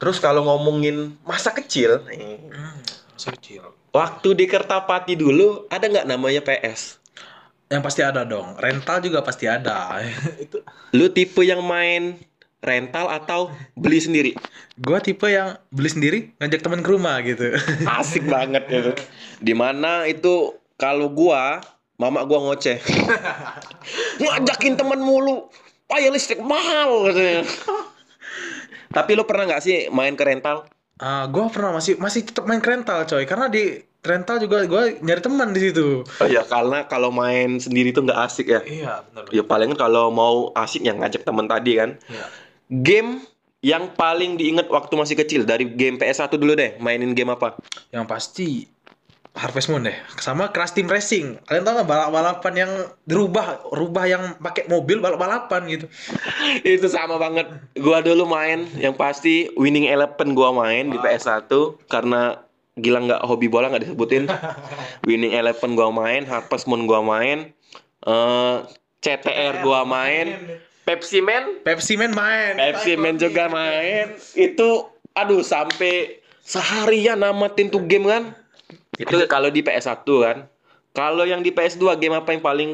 [0.03, 2.51] Terus kalau ngomongin masa kecil, hmm,
[3.15, 6.99] masih kecil waktu di Kertapati dulu ada nggak namanya PS?
[7.73, 9.97] Yang pasti ada dong rental juga pasti ada
[10.45, 10.61] itu
[10.93, 12.21] Lu tipe yang main
[12.61, 14.37] rental atau beli sendiri?
[14.77, 17.57] gua tipe yang beli sendiri ngajak teman ke rumah gitu
[17.99, 18.93] Asik banget itu.
[19.41, 21.59] Di mana itu kalau gua,
[21.97, 22.79] mama gua ngoceh.
[24.23, 25.47] Ngajakin temen mulu.
[25.87, 27.43] Payah listrik mahal katanya.
[28.93, 30.67] Tapi lu pernah nggak sih main ke rental?
[30.99, 34.91] Ah, gua pernah masih masih tetap main ke rental coy karena di rental juga gua
[34.99, 38.61] nyari teman di situ Oh ya karena kalau main sendiri tuh nggak asik ya.
[38.67, 41.95] iya benar Ya paling kalau mau asik yang ngajak temen tadi kan.
[42.11, 42.25] Iya.
[42.83, 43.11] Game
[43.63, 46.75] yang paling diinget waktu masih kecil dari game PS1 dulu deh.
[46.83, 47.55] Mainin game apa?
[47.95, 48.67] yang pasti
[49.33, 52.73] Harvest Moon deh sama Crash Team Racing kalian tau nggak balap balapan yang
[53.09, 55.87] dirubah rubah yang pakai mobil balap balapan gitu
[56.69, 57.49] itu sama banget.
[57.81, 61.49] Gua dulu main yang pasti Winning Eleven gua main di PS1
[61.89, 62.45] karena
[62.81, 64.29] gila nggak hobi bola nggak disebutin.
[65.07, 67.53] Winning Eleven gua main, Harvest Moon gua main,
[68.07, 68.57] eh
[69.03, 74.19] CTR gua main, Pepsi Man, Pepsi Man main Pepsi Man juga main.
[74.35, 78.35] Itu aduh sampai seharian namatin tuh game kan.
[78.99, 80.51] Itu kalau di PS1 kan.
[80.93, 82.71] Kalau yang di PS2 game apa yang paling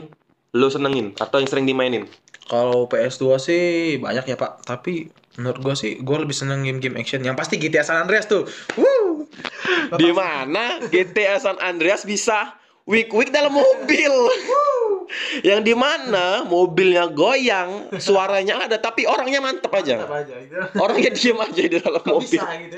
[0.50, 2.10] lo senengin atau yang sering dimainin?
[2.50, 3.64] Kalau PS2 sih
[4.02, 7.22] banyak ya Pak, tapi menurut gua sih gua lebih seneng game-game action.
[7.22, 8.48] Yang pasti GTA San Andreas tuh.
[8.74, 9.17] Woo!
[9.96, 12.56] Di mana GTA San Andreas bisa
[12.88, 14.12] wik-wik dalam mobil.
[15.40, 20.04] Yang di mana mobilnya goyang, suaranya ada tapi orangnya mantep aja.
[20.04, 20.56] aja itu.
[20.76, 22.40] Orangnya diem aja di dalam mobil.
[22.40, 22.76] gitu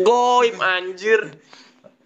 [0.00, 1.20] Goib anjir.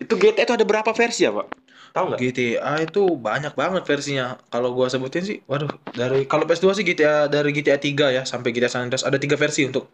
[0.03, 1.47] Itu GTA itu ada berapa versi ya, Pak?
[1.93, 2.19] Tahu nggak?
[2.19, 4.41] GTA itu banyak banget versinya.
[4.49, 8.51] Kalau gua sebutin sih, waduh, dari kalau PS2 sih GTA dari GTA 3 ya sampai
[8.51, 9.93] GTA San Andreas ada tiga versi untuk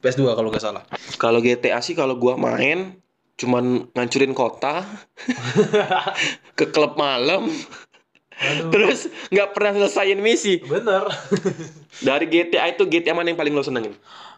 [0.00, 0.86] PS2 kalau nggak salah.
[1.18, 3.03] Kalau GTA sih kalau gua main
[3.34, 4.86] cuman ngancurin kota
[6.58, 7.50] ke klub malam
[8.34, 8.70] Aduh.
[8.74, 11.06] terus nggak pernah selesaiin misi Bener.
[12.08, 13.94] dari GTA itu GTA mana yang paling lo senengin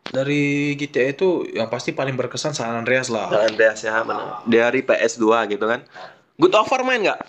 [0.06, 3.26] Dari GTA itu yang pasti paling berkesan San Andreas lah.
[3.26, 5.24] San Andreas ya mana dari PS2
[5.56, 5.82] gitu kan
[6.36, 7.20] Good of War main nggak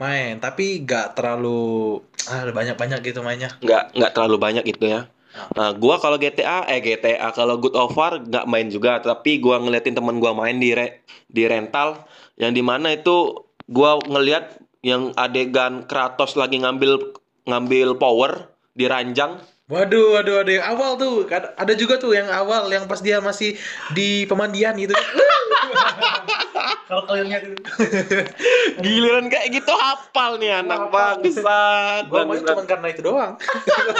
[0.00, 2.00] Main, tapi nggak terlalu
[2.32, 3.52] ah banyak-banyak gitu mainnya.
[3.60, 7.94] nggak nggak terlalu banyak gitu ya Nah, gua kalau GTA eh GTA kalau Good of
[7.94, 12.02] War nggak main juga tapi gua ngeliatin temen gua main di re, di rental
[12.34, 17.14] yang di mana itu gua ngeliat yang adegan Kratos lagi ngambil
[17.46, 19.38] ngambil power di ranjang
[19.70, 21.30] Waduh, waduh, ada yang awal tuh.
[21.30, 23.54] Ada ada juga tuh yang awal yang pas dia masih
[23.94, 24.90] di pemandian gitu.
[26.82, 27.54] Kalau kalian lihat itu.
[28.82, 32.46] giliran kayak gitu hafal nih anak Gua main bangsat.
[32.48, 33.32] cuma karena itu doang.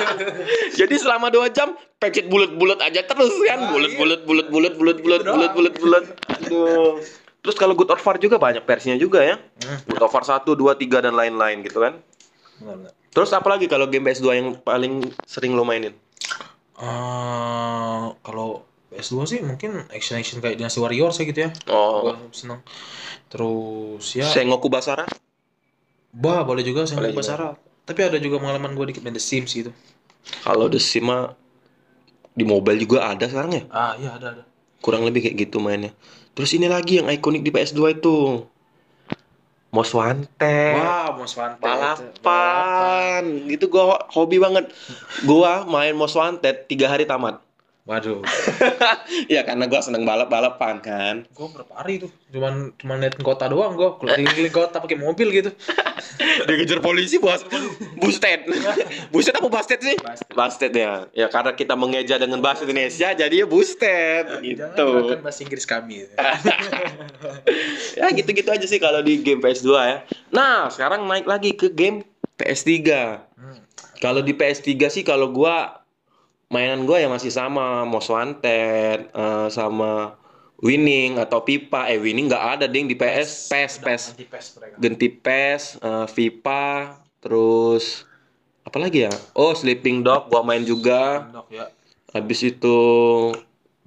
[0.78, 3.98] jadi selama dua jam pecet bulat-bulat aja terus kan Ah, bulat iya.
[3.98, 5.52] bulat bulat bulat bulat bulat Itu bulat doang.
[5.52, 6.94] bulat bulat aduh
[7.40, 9.78] terus kalau Good of War juga banyak versinya juga ya Hmm.
[9.86, 12.00] Good of War 1, 2, 3 dan lain-lain gitu kan
[13.10, 15.90] Terus apa lagi kalau game PS2 yang paling sering lo mainin?
[16.76, 21.50] Eh, kalau PS2 sih mungkin action-action kayak Dynasty Warriors ya gitu ya.
[21.70, 22.60] Oh, Gua seneng.
[23.30, 25.06] Terus ya, Sengoku Basara?
[26.10, 27.48] bah boleh juga saya Boleh nyoba juga.
[27.86, 29.70] Tapi ada juga pengalaman gue dikit main The Sims gitu.
[30.42, 31.38] Kalau The Sims mah
[32.34, 33.62] di mobile juga ada sekarang ya?
[33.70, 34.42] Ah iya ada ada.
[34.82, 35.94] Kurang lebih kayak gitu mainnya.
[36.34, 38.46] Terus ini lagi yang ikonik di PS2 itu.
[39.70, 40.74] Most Wanted.
[40.82, 41.62] Wah, Most Wanted.
[41.62, 43.22] Balapan.
[43.46, 44.66] Gitu gua hobi banget.
[45.22, 47.38] Gua main Most Wanted tiga hari tamat.
[47.88, 48.20] Waduh,
[49.34, 51.14] ya karena gua seneng balap-balapan kan.
[51.26, 52.12] gue berapa hari tuh?
[52.28, 55.50] Cuman cuman liatin kota doang gue, keliling kota pakai mobil gitu.
[56.46, 57.40] Dikejar polisi bos.
[57.96, 58.44] Busted.
[59.12, 59.96] busted apa busted sih?
[59.96, 60.32] Busted.
[60.36, 61.08] Busted ya.
[61.16, 64.86] Ya karena kita mengeja dengan bahasa Indonesia jadi ya busted Jangan gitu.
[64.86, 66.04] gunakan bahasa Inggris kami.
[67.96, 69.96] ya gitu-gitu aja sih kalau di game PS2 ya.
[70.30, 72.04] Nah, sekarang naik lagi ke game
[72.36, 72.68] PS3.
[73.40, 73.58] Hmm.
[74.00, 75.79] Kalau di PS3 sih kalau gua
[76.50, 80.18] mainan gua ya masih sama Most Wanted eh, sama
[80.60, 81.88] Winning atau Pipa.
[81.88, 83.48] Eh Winning nggak ada ding di PS.
[83.48, 84.02] PES, PES.
[84.76, 88.04] Ganti PES, eh, FIFA, terus
[88.60, 91.66] apalagi ya oh Sleeping Dog gua main juga Dok ya.
[92.12, 92.78] habis itu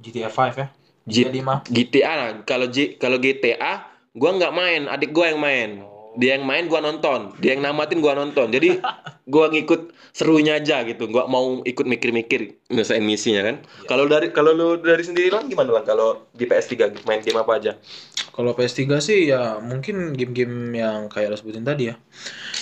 [0.01, 0.67] GTA 5 ya.
[1.07, 1.55] G- GTA 5.
[1.69, 3.85] GTA lah kalau G kalau GTA
[4.17, 5.69] gua nggak main adik gua yang main
[6.17, 8.81] dia yang main gua nonton dia yang namatin gua nonton jadi
[9.33, 13.55] gua ngikut serunya aja gitu gua mau ikut mikir-mikir nyelesain misinya kan
[13.89, 17.57] kalau dari kalau lu dari sendiri lang gimana lang kalau di PS3 main game apa
[17.57, 17.73] aja
[18.33, 22.01] Kalau PS3 sih ya mungkin game-game yang kayak lo sebutin tadi ya.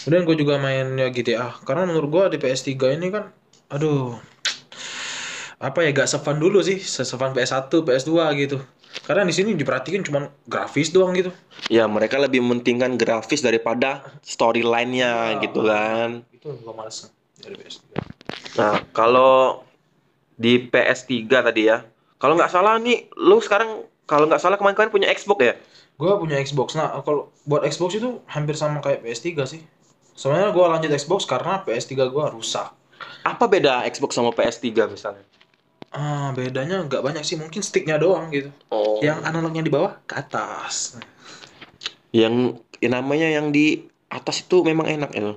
[0.04, 1.64] Kemudian gue juga main ya GTA.
[1.64, 3.32] Karena menurut gue di PS3 ini kan,
[3.72, 4.20] aduh,
[5.64, 8.12] apa ya gak sefun dulu sih, sefun PS1, PS2
[8.44, 8.60] gitu.
[9.08, 11.32] Karena di sini diperhatikan cuman grafis doang gitu.
[11.72, 17.08] ya mereka lebih mementingkan grafis daripada storyline-nya gitu kan Itu gue males
[17.42, 17.84] dari PS3.
[18.58, 19.66] Nah, kalau
[20.36, 21.84] di PS3 tadi ya,
[22.18, 25.56] kalau nggak salah nih, lu sekarang kalau nggak salah kemarin-kemarin punya Xbox ya?
[25.98, 26.74] Gue punya Xbox.
[26.74, 29.62] Nah, kalau buat Xbox itu hampir sama kayak PS3 sih.
[30.14, 32.70] Sebenarnya gue lanjut Xbox karena PS3 gue rusak.
[33.22, 35.26] Apa beda Xbox sama PS3 misalnya?
[35.92, 38.48] Ah, bedanya nggak banyak sih, mungkin sticknya doang gitu.
[38.72, 40.96] Oh, Yang analognya di bawah ke atas.
[42.12, 45.32] yang yang namanya yang di atas itu memang enak ya.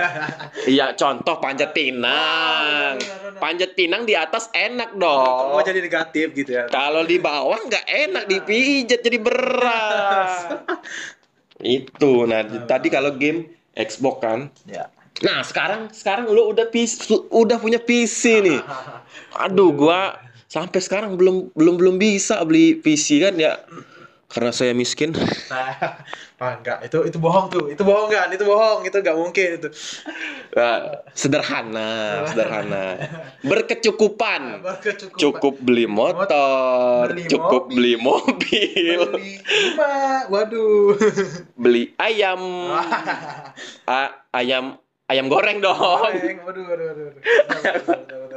[0.72, 2.96] Iya, contoh panjat pinang.
[3.36, 5.56] Panjat pinang di atas enak dong.
[5.56, 6.64] Oh, jadi negatif gitu ya.
[6.72, 10.64] Kalau di bawah nggak enak dipijat jadi berat.
[11.60, 12.24] Itu.
[12.24, 14.48] Nah, tadi kalau game Xbox kan.
[14.64, 14.88] Ya.
[15.20, 18.60] Nah, sekarang sekarang lu udah PC, udah punya PC nih.
[19.44, 20.16] Aduh, gua
[20.48, 23.60] sampai sekarang belum belum belum bisa beli PC kan ya.
[24.30, 25.12] Karena saya miskin.
[26.40, 27.68] Ah, enggak, itu itu bohong tuh.
[27.68, 28.32] Itu bohong kan?
[28.32, 28.80] Itu bohong.
[28.88, 29.68] Itu enggak mungkin itu.
[30.56, 32.96] Nah, sederhana, sederhana.
[33.50, 34.64] Berkecukupan.
[34.64, 35.20] Berkecukupan.
[35.20, 37.76] Cukup beli motor, Beli cukup mobil.
[37.76, 40.32] beli mobil, Beli rumah.
[40.32, 40.96] Waduh.
[41.62, 42.40] beli ayam.
[43.84, 44.80] A- ayam
[45.12, 45.76] ayam goreng dong.
[46.08, 46.40] Goreng.
[46.40, 47.04] Waduh, waduh, waduh.
[47.04, 47.20] waduh.
[47.20, 48.29] Benar, benar, benar.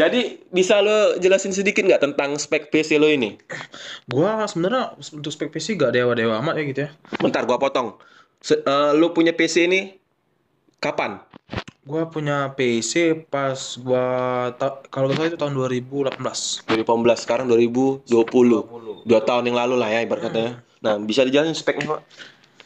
[0.00, 3.38] Jadi bisa lo jelasin sedikit nggak tentang spek PC lo ini?
[4.10, 6.90] Gua sebenarnya untuk spek PC gak dewa-dewa amat ya gitu ya.
[7.22, 7.96] Bentar gua potong.
[8.42, 9.96] Se- eh, lo punya PC ini
[10.82, 11.22] kapan?
[11.84, 14.50] Gua punya PC pas gua
[14.88, 16.18] kalau gak salah itu tahun 2018.
[16.18, 18.04] 2018 sekarang 2020.
[18.08, 19.06] 20.
[19.06, 20.64] Dua tahun yang lalu lah ya ibaratnya.
[20.84, 22.00] Nah, bisa dijelasin speknya, Pak?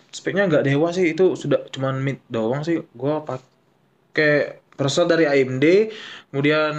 [0.09, 5.67] speknya nggak dewa sih itu sudah cuman mid doang sih gua pakai processor dari AMD
[6.31, 6.73] kemudian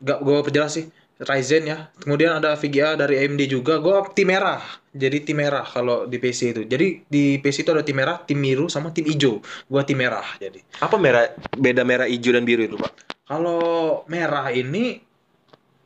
[0.00, 0.88] nggak gua perjelas sih
[1.22, 1.86] Ryzen ya.
[2.02, 3.78] Kemudian ada VGA dari AMD juga.
[3.78, 4.58] Gua tim merah
[4.90, 6.62] jadi tim merah kalau di PC itu.
[6.66, 9.38] Jadi di PC itu ada tim merah tim biru sama tim hijau.
[9.70, 10.58] Gua tim merah jadi.
[10.82, 13.12] Apa merah beda merah hijau dan biru itu, Pak?
[13.32, 15.00] kalau merah ini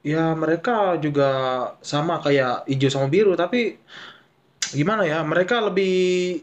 [0.02, 1.31] ya mereka juga
[1.79, 3.79] sama kayak hijau sama biru tapi
[4.74, 6.42] gimana ya mereka lebih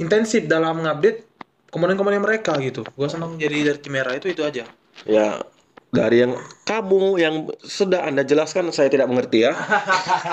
[0.00, 1.33] intensif dalam mengupdate
[1.74, 2.86] komponen-komponen mereka gitu.
[2.94, 4.62] Gua senang jadi dari tim merah itu itu aja.
[5.10, 5.42] Ya,
[5.90, 9.58] dari yang kamu yang sudah Anda jelaskan saya tidak mengerti ya.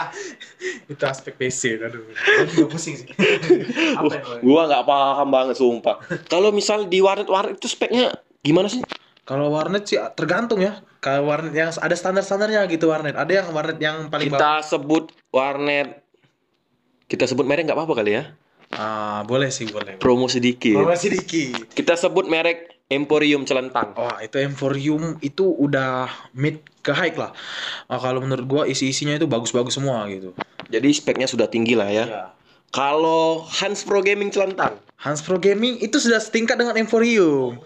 [0.94, 2.06] itu aspek PC aduh.
[2.54, 3.10] Gua pusing sih.
[4.00, 4.22] Apa ya?
[4.46, 5.98] Gua nggak paham banget sumpah.
[6.30, 8.14] Kalau misal di warnet-warnet itu speknya
[8.46, 8.86] gimana sih?
[9.26, 10.78] Kalau warnet sih tergantung ya.
[11.02, 13.18] Kalau warnet yang ada standar-standarnya gitu warnet.
[13.18, 14.38] Ada yang warnet yang paling bawah.
[14.38, 16.06] Kita sebut warnet
[17.12, 18.24] kita sebut merek nggak apa-apa kali ya?
[18.76, 20.00] Ah, boleh sih, boleh.
[20.00, 20.80] Promo sedikit.
[20.80, 21.68] Boleh sedikit.
[21.76, 23.96] Kita sebut merek Emporium Celentang.
[23.96, 27.32] Wah, itu Emporium itu udah mid ke high lah.
[27.88, 30.36] Ah, kalau menurut gua isi-isinya itu bagus-bagus semua gitu.
[30.72, 32.06] Jadi speknya sudah tinggi lah ya.
[32.08, 32.24] Ya.
[32.72, 37.60] Kalau Hans Pro Gaming Celentang, Hans Pro Gaming itu sudah setingkat dengan Emporium.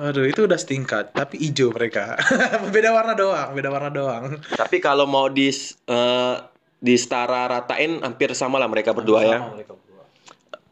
[0.00, 2.18] Aduh, itu udah setingkat, tapi hijau mereka.
[2.74, 4.42] beda warna doang, beda warna doang.
[4.58, 6.34] tapi kalau mau di eh,
[6.80, 9.38] di setara ratain hampir sama lah mereka berdua ya.
[9.38, 9.89] Sama mereka berdua.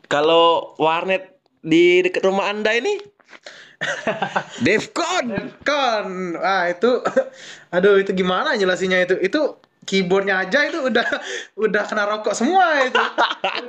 [0.08, 2.96] Kalau warnet di dekat rumah Anda ini?
[4.64, 5.52] Defcon.
[5.62, 7.04] Kon, ah itu,
[7.76, 9.20] aduh itu gimana jelasinnya itu?
[9.20, 11.08] Itu keyboardnya aja itu udah
[11.64, 13.00] udah kena rokok semua itu,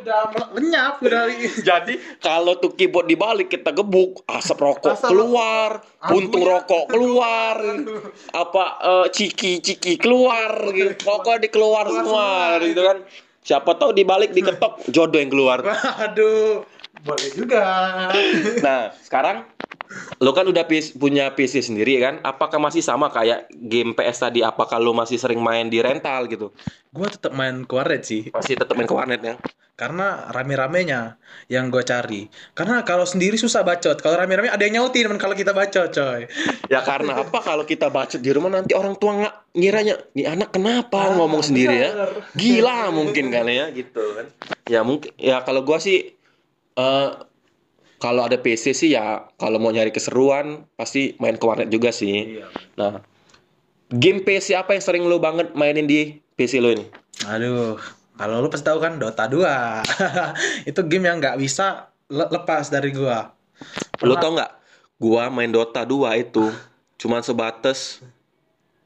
[0.04, 1.32] udah lenyap, udah
[1.64, 7.56] Jadi kalau tuh keyboard dibalik kita gebuk, asap rokok Asap keluar, puntung Aduh, rokok keluar,
[8.36, 10.92] apa eh, ciki-ciki keluar, gitu.
[11.04, 12.28] pokoknya dikeluar Keluar semua,
[12.60, 12.98] semua, gitu kan.
[13.44, 15.64] Siapa tahu dibalik diketok jodoh yang keluar.
[15.64, 16.68] Waduh,
[17.04, 17.64] boleh juga.
[18.60, 19.48] Nah, sekarang
[20.22, 20.68] lo kan udah
[21.02, 22.22] punya PC sendiri kan?
[22.22, 24.46] Apakah masih sama kayak game PS tadi?
[24.46, 26.54] Apakah lo masih sering main di rental gitu?
[26.90, 29.36] Gua tetap main ke warnet sih, Masih tetap main ke warnet ya?
[29.80, 31.16] karena rame-ramenya
[31.48, 32.28] yang gue cari.
[32.52, 36.28] Karena kalau sendiri susah bacot, kalau rame-rame ada yang nyautin kalau kita bacot, coy.
[36.68, 40.52] Ya karena apa kalau kita bacot di rumah nanti orang tua nggak ngiranya nih anak
[40.52, 42.12] kenapa Ah, ngomong sendiri ya?
[42.36, 44.28] Gila mungkin kali ya gitu kan.
[44.68, 46.12] Ya mungkin ya kalau gua sih
[46.76, 47.10] eh
[48.04, 52.36] kalau ada PC sih ya kalau mau nyari keseruan pasti main ke warnet juga sih.
[52.36, 52.52] Iya.
[52.76, 53.00] Nah,
[53.96, 56.88] game PC apa yang sering lu banget mainin di PC lu ini?
[57.28, 57.76] Aduh,
[58.16, 59.44] kalau lu pasti tahu kan Dota 2.
[60.72, 63.36] itu game yang nggak bisa le- lepas dari gua.
[64.00, 64.52] Lu Pernah- tau nggak?
[64.96, 66.48] Gua main Dota 2 itu
[66.96, 68.00] cuman sebatas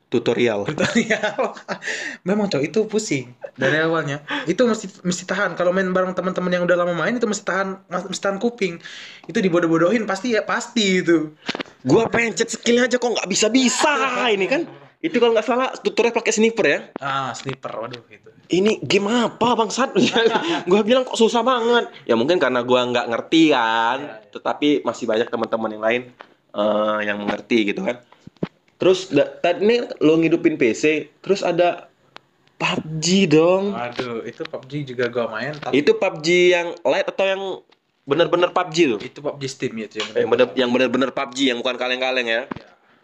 [0.10, 0.66] tutorial.
[0.70, 1.54] tutorial.
[2.26, 4.26] Memang cowok itu pusing dari awalnya.
[4.50, 5.54] Itu mesti mesti tahan.
[5.54, 8.82] Kalau main bareng teman-teman yang udah lama main itu mesti tahan mesti tahan kuping.
[9.30, 11.38] Itu dibodoh-bodohin pasti ya pasti itu.
[11.86, 13.94] Gua pencet skillnya aja kok nggak bisa-bisa
[14.34, 14.66] ini kan.
[15.04, 16.80] Itu kalau nggak salah tutorial pakai sniper ya.
[17.04, 18.32] Ah, sniper waduh gitu.
[18.48, 19.92] Ini game apa bangsat?
[20.72, 21.92] gua bilang kok susah banget.
[22.08, 24.00] Ya mungkin karena gua nggak ngerti kan.
[24.00, 24.32] Iya, iya.
[24.32, 26.02] Tetapi masih banyak teman-teman yang lain
[26.56, 28.00] eh, yang mengerti gitu kan.
[28.80, 29.12] Terus
[29.44, 31.92] tadi ini lo ngidupin PC, terus ada
[32.56, 33.76] PUBG dong.
[33.76, 37.42] Waduh, itu PUBG juga gua main tapi Itu PUBG yang light atau yang
[38.08, 39.00] bener-bener PUBG tuh?
[39.04, 42.42] itu PUBG Steam ya, itu yang Yang bener yang bener-bener PUBG yang bukan kaleng-kaleng ya.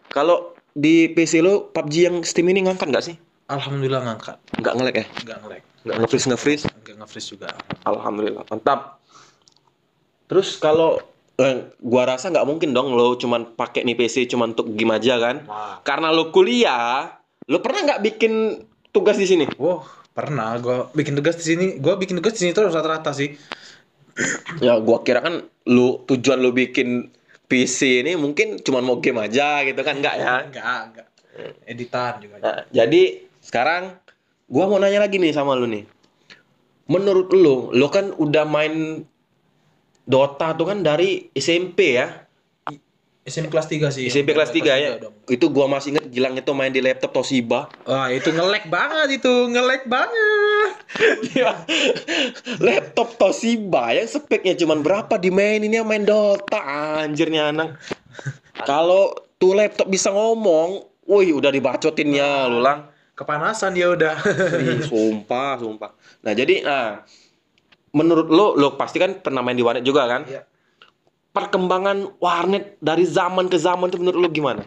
[0.08, 3.16] Kalau di PC lo PUBG yang Steam ini ngangkat nggak sih?
[3.46, 5.06] Alhamdulillah ngangkat, Nggak nge-lag ya?
[5.26, 6.64] nggak nge-lag, Nggak nge-freeze nge-freeze?
[6.70, 7.48] nggak nge-freeze juga.
[7.82, 9.02] Alhamdulillah, mantap.
[10.30, 11.02] Terus kalau
[11.34, 15.18] eh, gua rasa nggak mungkin dong lo cuman pakai nih PC cuman untuk game aja
[15.18, 15.42] kan?
[15.44, 17.10] Wah, Karena lo kuliah,
[17.50, 18.32] lo pernah nggak bikin
[18.90, 19.50] tugas di sini?
[19.58, 19.82] wow,
[20.14, 21.66] pernah gua bikin tugas di sini.
[21.82, 23.34] Gua bikin tugas di sini terus rata-rata sih.
[24.62, 27.10] Ya gua kira kan lu tujuan lu bikin
[27.50, 30.46] PC ini mungkin cuman mau game aja gitu kan enggak ya?
[30.46, 31.06] Enggak, enggak.
[31.66, 32.38] Editan juga.
[32.38, 33.98] Nah, jadi sekarang
[34.46, 35.82] gua mau nanya lagi nih sama lu nih.
[36.86, 39.02] Menurut lu, lu kan udah main
[40.06, 42.29] Dota tuh kan dari SMP ya?
[43.20, 44.08] SMP kelas 3 sih.
[44.08, 44.90] SMP kelas 3 ya.
[44.96, 45.12] dong.
[45.28, 47.68] Itu gua masih inget Gilang itu main di laptop Toshiba.
[47.84, 50.72] Wah, itu nge-lag banget itu, nge-lag banget.
[51.28, 51.52] Dia
[52.66, 56.58] laptop Toshiba yang speknya cuman berapa dimaininnya main Dota
[57.04, 57.76] anjirnya anak.
[58.68, 62.88] Kalau tuh laptop bisa ngomong, wih udah dibacotinnya lu lang.
[63.14, 64.16] Kepanasan dia udah.
[64.88, 65.92] Sumpah, sumpah.
[66.24, 67.04] Nah, jadi nah
[67.92, 70.24] menurut lo lo pasti kan pernah main di warnet juga kan?
[70.24, 70.42] Iya.
[71.30, 74.66] Perkembangan warnet dari zaman ke zaman itu menurut lo gimana?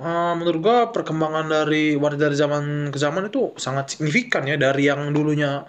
[0.00, 4.88] Eh, menurut gua perkembangan dari warnet dari zaman ke zaman itu sangat signifikan ya dari
[4.88, 5.68] yang dulunya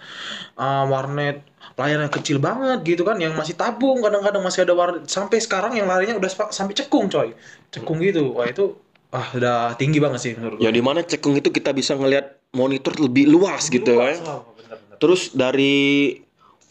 [0.56, 1.44] eh, warnet
[1.76, 5.84] layarnya kecil banget gitu kan yang masih tabung kadang-kadang masih ada warnet sampai sekarang yang
[5.84, 7.36] larinya udah sampai cekung coy
[7.68, 8.76] cekung gitu wah itu
[9.12, 12.96] ah udah tinggi banget sih menurut Ya di mana cekung itu kita bisa ngelihat monitor
[12.96, 14.24] lebih luas gitu Luas, kan.
[14.24, 14.96] wah, bener-bener.
[14.96, 15.74] Terus dari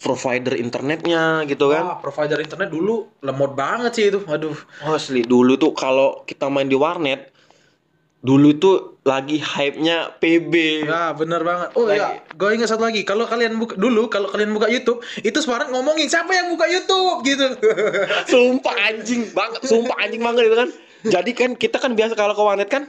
[0.01, 1.83] provider internetnya gitu kan.
[1.85, 6.65] Wah, provider internet dulu lemot banget sih itu aduh Asli dulu tuh kalau kita main
[6.65, 7.29] di warnet
[8.21, 10.85] dulu tuh lagi hype-nya PB.
[10.85, 11.73] Ya bener banget.
[11.73, 11.97] Oh Lagi.
[11.97, 13.01] ya, gue ingat satu lagi.
[13.01, 17.25] Kalau kalian buka dulu, kalau kalian buka YouTube, itu sekarang ngomongin siapa yang buka YouTube
[17.25, 17.57] gitu.
[18.31, 20.69] Sumpah anjing banget, sumpah anjing banget itu kan.
[21.01, 22.85] Jadi kan kita kan biasa kalau ke warnet kan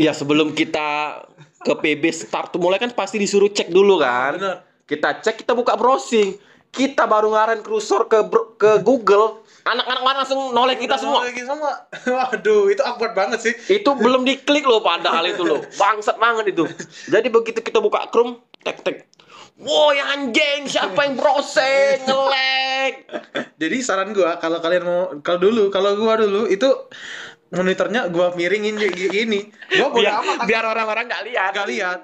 [0.00, 1.20] ya sebelum kita
[1.60, 4.40] ke PB start mulai kan pasti disuruh cek dulu kan.
[4.40, 4.56] Bener.
[4.86, 6.38] Kita cek, kita buka browsing.
[6.70, 8.22] Kita baru ngarahin kursor ke
[8.60, 11.24] ke Google, anak-anak mana langsung noleh kita semua.
[11.26, 11.72] Semua.
[12.30, 13.54] Waduh, itu awkward banget sih.
[13.80, 15.64] Itu belum diklik loh padahal itu loh.
[15.74, 16.68] Bangsat banget itu.
[17.08, 19.08] Jadi begitu kita buka Chrome, tek tek.
[19.56, 22.92] Woi anjing, siapa yang browsing nge-lag?
[23.56, 26.68] Jadi saran gua kalau kalian mau kalau dulu, kalau gua dulu itu
[27.56, 29.48] monitornya gua miringin kayak gini.
[29.80, 31.50] Gua bodo Biar, amat biar orang-orang nggak lihat.
[31.56, 32.00] gak lihat.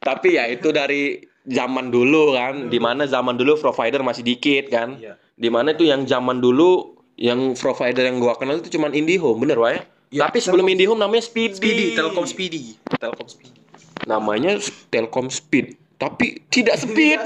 [0.00, 4.96] Tapi ya itu dari zaman dulu kan, di mana zaman dulu provider masih dikit kan.
[4.96, 5.20] Iya.
[5.34, 9.56] Di mana itu yang zaman dulu yang provider yang gua kenal itu cuman IndiHome, bener
[9.56, 9.80] Wak ya?
[10.10, 11.54] Iya, Tapi sebelum IndiHome namanya Speedy.
[11.58, 12.62] Speedy, Telkom Speedy.
[12.96, 13.58] Telkom Speedy.
[14.04, 17.18] Namanya Telkom Speed, tapi tidak speed.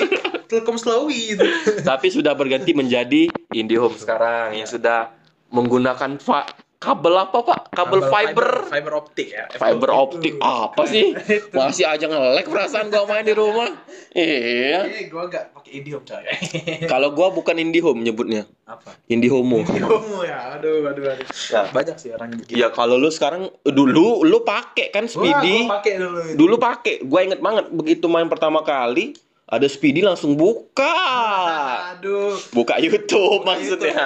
[0.50, 1.46] Telkom Slowy itu.
[1.80, 5.14] tapi sudah berganti menjadi IndiHome sekarang yang sudah
[5.48, 6.46] menggunakan fa-
[6.80, 7.60] kabel apa Pak?
[7.76, 8.48] Kabel, fiber.
[8.72, 9.44] fiber optik ya.
[9.52, 11.12] Fiber optik apa sih?
[11.52, 13.68] Masih aja nge-lag perasaan gua main di rumah.
[14.16, 14.88] Iya.
[14.88, 16.24] Eh, gua enggak pakai Indium coy.
[16.92, 18.48] Kalau gua bukan IndiHome nyebutnya.
[18.64, 18.96] Apa?
[19.12, 19.60] IndiHomo.
[19.60, 20.56] Indium ya.
[20.56, 21.28] Aduh, aduh, aduh.
[21.52, 21.68] Ya.
[21.68, 22.56] Banyak sih orang begitu.
[22.56, 25.68] Ya kalau lu sekarang dulu lu pakai kan Speedy.
[25.68, 26.18] Wah, gua pakai dulu.
[26.24, 26.36] itu.
[26.40, 26.94] Dulu pakai.
[27.04, 29.12] Gua inget banget begitu main pertama kali
[29.44, 30.96] ada Speedy langsung buka.
[31.92, 32.40] Aduh.
[32.56, 34.00] Buka YouTube Buka maksudnya.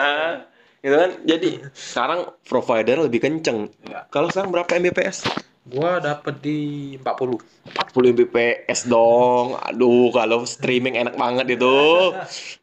[0.85, 1.11] Gitu kan.
[1.25, 3.73] Jadi sekarang provider lebih kenceng.
[3.89, 4.05] Ya.
[4.13, 5.25] Kalau sekarang berapa Mbps?
[5.65, 6.61] Gua dapet di
[7.01, 7.41] 40.
[7.73, 9.57] 40 Mbps dong.
[9.65, 12.13] Aduh, kalau streaming enak banget itu.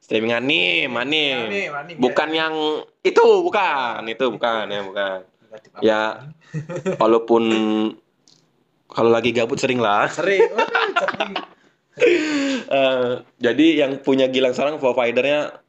[0.05, 1.49] Streaming anim, anim.
[1.97, 2.45] Bukan ya.
[2.45, 4.05] yang itu, bukan.
[4.05, 5.17] Itu bukan, ya bukan.
[5.81, 6.01] Ya,
[7.01, 7.43] walaupun
[8.85, 10.05] kalau lagi gabut sering lah.
[10.13, 10.45] Sering.
[12.71, 15.60] Eh, jadi yang punya Gilang sekarang providernya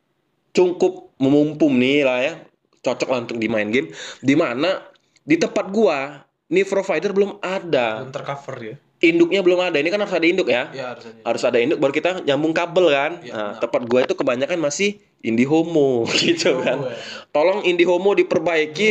[0.53, 2.35] cukup memumpum nih lah ya
[2.83, 4.83] cocok lah untuk dimain game di mana
[5.23, 8.05] di tempat gua nih provider belum ada.
[8.05, 8.77] Belum tercover ya?
[9.03, 10.71] Induknya belum ada ini kan harus ada induk ya?
[10.71, 13.13] Ya harusnya harus ada induk baru kita nyambung kabel kan?
[13.23, 13.63] Iya, nah benar.
[13.65, 14.91] tempat gua itu kebanyakan masih
[15.23, 16.79] IndiHomo gitu kan?
[16.87, 16.95] ya.
[17.35, 18.91] tolong IndiHomo diperbaiki.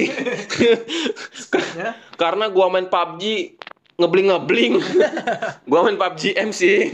[1.78, 1.96] Ya.
[2.22, 3.56] karena gua main PUBG
[4.00, 4.74] ngebling ngebling
[5.70, 6.92] gua main PUBG M sih.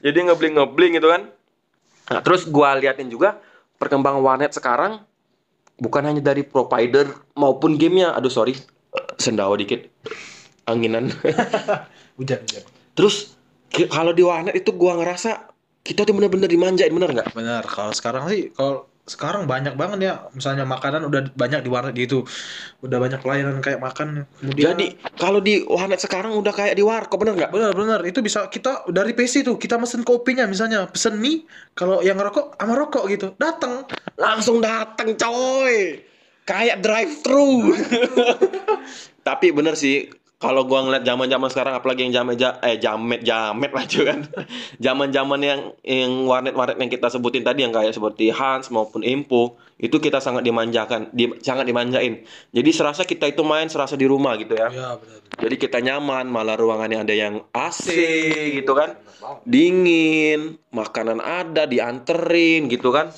[0.00, 1.28] Jadi ngebling ngebling gitu kan?
[2.12, 3.40] Nah, terus gua liatin juga
[3.82, 5.02] perkembangan warnet sekarang
[5.82, 8.14] bukan hanya dari provider maupun gamenya.
[8.14, 8.54] Aduh sorry.
[9.18, 9.90] Sendawa dikit.
[10.70, 11.10] Anginan.
[12.22, 12.62] Hujan hujan
[12.92, 13.40] terus
[13.88, 15.48] kalau di warnet itu gua ngerasa
[15.82, 17.34] kita tuh bener-bener dimanjain bener nggak?
[17.34, 20.14] Benar kalau sekarang sih kalau sekarang banyak banget ya.
[20.30, 22.22] Misalnya makanan udah banyak di warnet gitu.
[22.86, 24.86] Udah banyak pelayanan kayak makan kemudian jadi
[25.18, 27.50] kalau di warnet sekarang udah kayak di warkop bener nggak?
[27.50, 30.46] Benar benar itu bisa kita dari PC tuh kita mesen kopinya.
[30.46, 31.42] Misalnya pesen mie
[31.74, 33.26] kalau yang ngerokok sama rokok gitu.
[33.36, 35.98] Datang langsung dateng coy.
[36.42, 37.70] Kayak drive thru
[39.26, 40.10] tapi bener sih
[40.42, 44.02] kalau gua ngeliat zaman zaman sekarang apalagi yang jamet ja, eh jamet jamet lah cuy
[44.02, 44.26] kan.
[44.82, 49.06] Zaman zaman yang yang warnet warnet yang kita sebutin tadi yang kayak seperti Hans maupun
[49.06, 52.26] Impo itu kita sangat dimanjakan di, sangat dimanjain.
[52.50, 54.66] Jadi serasa kita itu main serasa di rumah gitu ya.
[54.74, 57.88] Ya benar jadi kita nyaman malah ruangannya ada yang AC
[58.60, 59.00] gitu kan.
[59.46, 63.14] dingin makanan ada dianterin gitu kan.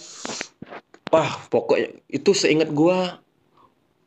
[1.11, 3.24] Wah pokoknya itu seingat gua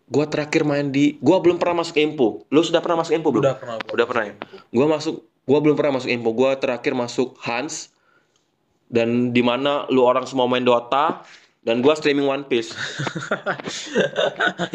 [0.07, 3.43] gua terakhir main di gua belum pernah masuk Empo lu sudah pernah masuk Empo belum?
[3.43, 4.33] Udah pernah udah pernah ya?
[4.71, 7.91] Gua masuk gua belum pernah masuk Empo gua terakhir masuk Hans.
[8.87, 11.19] Dan di mana lu orang semua main Dota
[11.67, 12.71] dan gua streaming One Piece.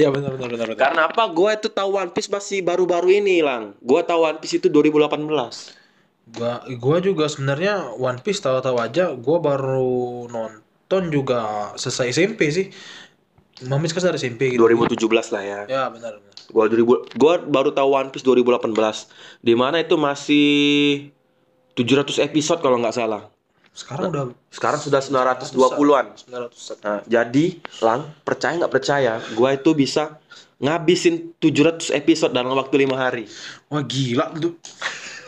[0.00, 0.78] Ya benar benar benar benar.
[0.78, 1.24] Karena apa?
[1.32, 3.72] Gua itu tahu One Piece masih baru-baru ini lang.
[3.80, 5.80] Gua tahu One Piece itu 2018
[6.22, 9.16] gua gua juga sebenarnya One Piece tahu-tahu aja.
[9.16, 12.68] Gua baru nonton juga selesai SMP sih
[13.64, 17.70] Mamis kan dari SMP gitu 2017 lah ya ya benar benar Gua 2000 gua baru
[17.70, 18.76] tahu One Piece 2018.
[19.40, 20.48] Di mana itu masih
[21.72, 23.32] 700 episode kalau nggak salah.
[23.72, 26.12] sekarang udah Sekarang sudah 920-an.
[26.28, 30.20] 900 Nah, jadi, Lang, percaya nggak percaya, gua itu bisa
[30.60, 33.24] ngabisin 700 episode dalam waktu lima hari.
[33.66, 34.60] wah gila tuh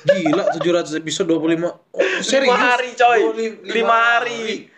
[0.05, 1.73] gila 700 episode 25 oh,
[2.21, 3.19] serius Lima hari, coy.
[3.19, 4.69] Oh, lim- Lima hari.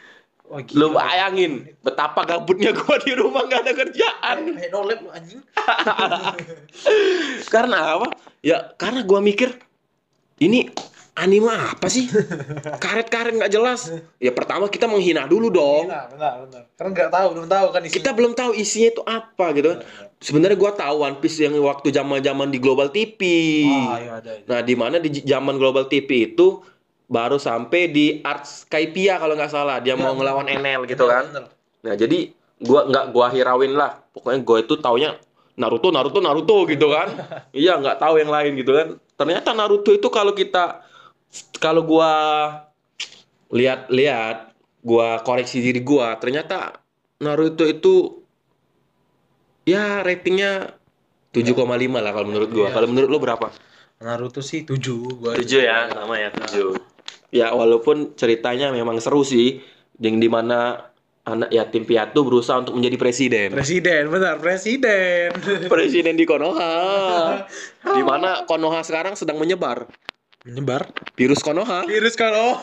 [0.47, 4.37] Wah gila Lu bayangin betapa gabutnya gua di rumah nggak ada kerjaan.
[4.55, 5.41] kayak no lab lu anjing
[7.53, 8.07] Karena apa?
[8.43, 9.55] Ya karena gua mikir
[10.39, 10.69] ini
[11.17, 12.07] anime apa sih?
[12.77, 13.89] Karet-karet nggak jelas.
[14.21, 15.89] Ya pertama kita menghina dulu dong.
[15.89, 19.03] benar benar benar karena nggak tahu belum tahu kan isinya Kita belum tahu isinya itu
[19.03, 19.81] apa gitu kan.
[20.17, 23.21] Sebenarnya gua tahu One Piece yang waktu zaman-zaman di Global TV.
[23.69, 26.61] ah iya ada Nah, di mana di zaman Global TV itu
[27.07, 31.27] baru sampai di Arts Skypia kalau nggak salah dia mau ngelawan Enel gitu kan.
[31.31, 31.45] Bener.
[31.87, 34.03] Nah, jadi gua nggak gua hirauin lah.
[34.11, 35.15] Pokoknya gua itu taunya
[35.57, 37.09] Naruto, Naruto, Naruto gitu kan.
[37.55, 38.89] iya, nggak tahu yang lain gitu kan.
[39.17, 40.83] Ternyata Naruto itu kalau kita
[41.63, 42.13] kalau gua
[43.55, 44.51] lihat-lihat,
[44.83, 46.83] gua koreksi diri gua, ternyata
[47.23, 48.27] Naruto itu
[49.63, 50.75] ya ratingnya
[51.31, 51.63] 7,5
[52.03, 52.67] lah kalau menurut gua.
[52.69, 52.75] Iya.
[52.75, 53.49] Kalau menurut lo berapa?
[53.97, 56.96] Naruto sih 7 gua 7 ya, sama ya 7.
[57.35, 59.59] Ya walaupun ceritanya memang seru sih,
[59.99, 60.91] yang di mana
[61.27, 63.49] anak yatim piatu berusaha untuk menjadi presiden.
[63.51, 65.35] presiden benar presiden
[65.73, 67.43] presiden di Konoha.
[67.99, 69.91] Di mana Konoha sekarang sedang menyebar.
[70.47, 70.87] menyebar
[71.19, 71.83] Virus Konoha.
[71.91, 72.63] virus gua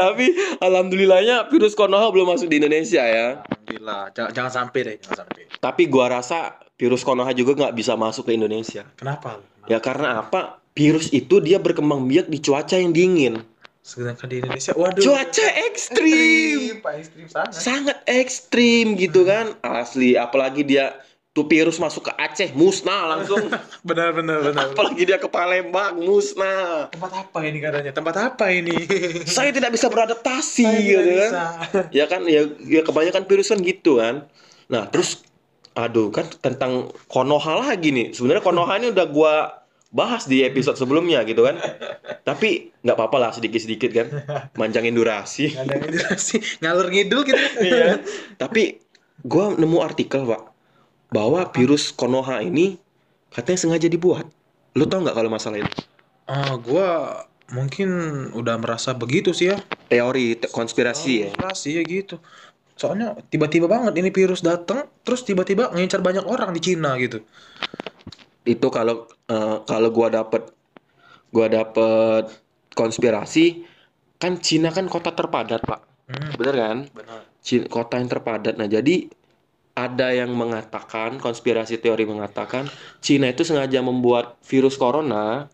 [0.00, 0.26] Tapi
[0.64, 3.44] alhamdulillahnya virus Konoha belum masuk di Indonesia ya.
[3.44, 7.98] alhamdulillah jangan, jangan sampai deh jangan sampai Tapi gua rasa virus Konoha juga nggak bisa
[7.98, 8.86] masuk ke Indonesia.
[8.94, 9.42] kenapa?
[9.66, 10.62] Ya karena apa?
[10.72, 13.42] Virus itu dia berkembang biak di cuaca yang dingin.
[13.82, 15.00] sedangkan di Indonesia waduh.
[15.00, 16.78] Cuaca ekstrim.
[16.84, 17.52] pak ekstrim sangat.
[17.56, 19.56] Sangat ekstrim gitu kan.
[19.64, 20.92] Asli apalagi dia
[21.32, 23.48] tuh virus masuk ke Aceh musnah langsung.
[23.88, 24.76] Benar benar benar.
[24.76, 26.92] Apalagi dia ke Palembang musnah.
[26.92, 27.90] Tempat apa ini katanya?
[27.96, 28.76] Tempat apa ini?
[29.24, 31.30] Saya tidak bisa beradaptasi Saya gitu kan.
[31.32, 31.44] bisa.
[31.88, 34.28] ya kan ya, ya kebanyakan virus kan gitu kan.
[34.68, 35.24] Nah terus
[35.78, 36.72] aduh kan tentang
[37.12, 39.34] Konoha lagi nih sebenarnya Konoha ini udah gua
[39.88, 41.56] bahas di episode sebelumnya gitu kan
[42.28, 44.06] tapi nggak apa-apa lah sedikit-sedikit kan
[44.60, 48.02] manjangin durasi yang durasi ngalur ngidul gitu Iya.
[48.36, 48.62] Tapi
[49.24, 50.42] gua nemu artikel, Pak,
[51.14, 52.76] bahwa virus Konoha ini
[53.32, 54.26] katanya sengaja dibuat.
[54.76, 55.72] Lu tau nggak kalau masalah ini?
[56.28, 56.86] ah gua
[57.48, 57.88] mungkin
[58.36, 59.58] udah merasa begitu sih ya
[59.88, 61.32] Teori te- konspirasi ya.
[61.32, 62.20] Konspirasi ya gitu
[62.78, 67.20] soalnya tiba-tiba banget ini virus datang terus tiba-tiba ngincar banyak orang di Cina gitu
[68.48, 70.48] Itu kalau eh, kalau gua dapet
[71.34, 72.32] gua dapet
[72.72, 73.66] konspirasi
[74.18, 75.80] kan Cina kan kota terpadat, Pak.
[76.10, 76.78] Hmm, Bener kan?
[76.90, 77.20] benar.
[77.38, 78.54] Cina, kota yang terpadat.
[78.58, 79.06] Nah, jadi
[79.78, 82.66] ada yang mengatakan, konspirasi teori mengatakan,
[82.98, 85.46] Cina itu sengaja membuat virus corona.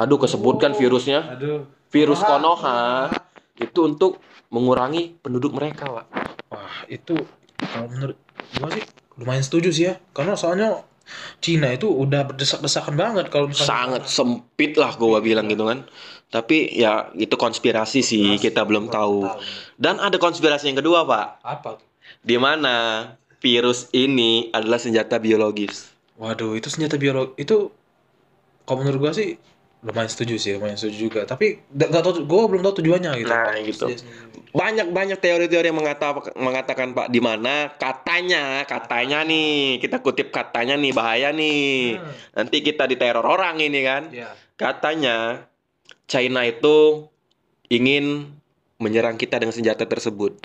[0.00, 1.36] Aduh, kesebutkan virusnya.
[1.36, 1.68] Aduh.
[1.92, 2.24] Virus.
[2.24, 3.12] Konoha
[3.60, 4.16] itu untuk
[4.48, 6.06] mengurangi penduduk mereka, Pak.
[6.52, 7.16] Wah, itu
[7.56, 8.20] kalau menurut
[8.60, 8.84] gua sih
[9.16, 9.94] lumayan setuju sih ya.
[10.12, 10.84] Karena soalnya
[11.42, 15.88] Cina itu udah berdesak-desakan banget kalau misalnya Sangat sempit lah gua bilang gitu kan.
[16.28, 19.28] Tapi ya itu konspirasi sih, kita belum tahu.
[19.76, 21.44] Dan ada konspirasi yang kedua, Pak.
[21.44, 21.70] Apa?
[22.24, 23.04] Di mana
[23.40, 25.92] virus ini adalah senjata biologis.
[26.16, 27.72] Waduh, itu senjata biolog itu
[28.68, 29.36] kalau menurut gua sih
[29.82, 31.20] lumayan setuju sih, lumayan setuju juga.
[31.26, 33.28] Tapi nggak tahu, gua belum tahu tujuannya gitu.
[33.28, 33.84] Nah, Kalau gitu.
[33.90, 34.40] dia sendiri.
[34.52, 40.92] Banyak-banyak teori-teori yang mengata- mengatakan Pak di mana katanya, katanya nih, kita kutip katanya nih
[40.92, 41.98] bahaya nih.
[41.98, 44.02] Hmm, Nanti kita diteror orang ini kan.
[44.12, 44.30] ya.
[44.54, 45.48] Katanya
[46.06, 47.08] China itu
[47.66, 48.28] ingin
[48.76, 50.36] menyerang kita dengan senjata tersebut.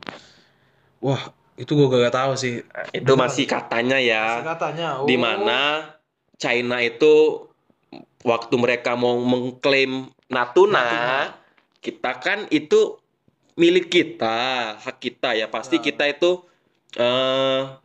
[0.98, 2.64] Wah, itu gua gak tahu sih.
[2.90, 3.28] Itu Benar.
[3.30, 4.42] masih katanya ya.
[4.42, 5.04] katanya.
[5.04, 5.94] Di mana
[6.38, 7.46] China itu
[8.28, 11.20] waktu mereka mau mengklaim Natuna, Natuna.
[11.80, 13.00] kita kan itu
[13.56, 15.48] milik kita, hak kita ya.
[15.48, 15.84] Pasti Nah.
[15.88, 16.44] kita itu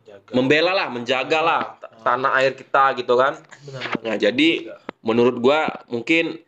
[0.03, 0.31] Jaga.
[0.35, 3.39] membela lah, menjaga lah ta- tanah air kita gitu kan.
[3.63, 3.81] Benar.
[4.03, 4.49] Nah, jadi
[5.01, 6.39] menurut gua mungkin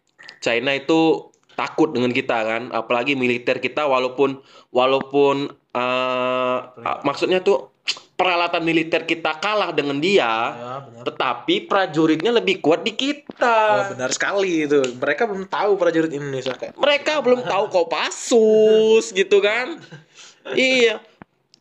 [0.44, 7.75] China itu takut dengan kita kan, apalagi militer kita walaupun walaupun ah, maksudnya tuh
[8.16, 11.04] peralatan militer kita kalah dengan dia, Ya, benar.
[11.04, 13.92] tetapi prajuritnya lebih kuat di kita.
[13.92, 14.80] benar sekali itu.
[14.96, 16.80] Mereka belum tahu prajurit Indonesia kayak.
[16.80, 19.76] Mereka belum tahu Kopassus gitu kan.
[20.54, 21.02] Iya.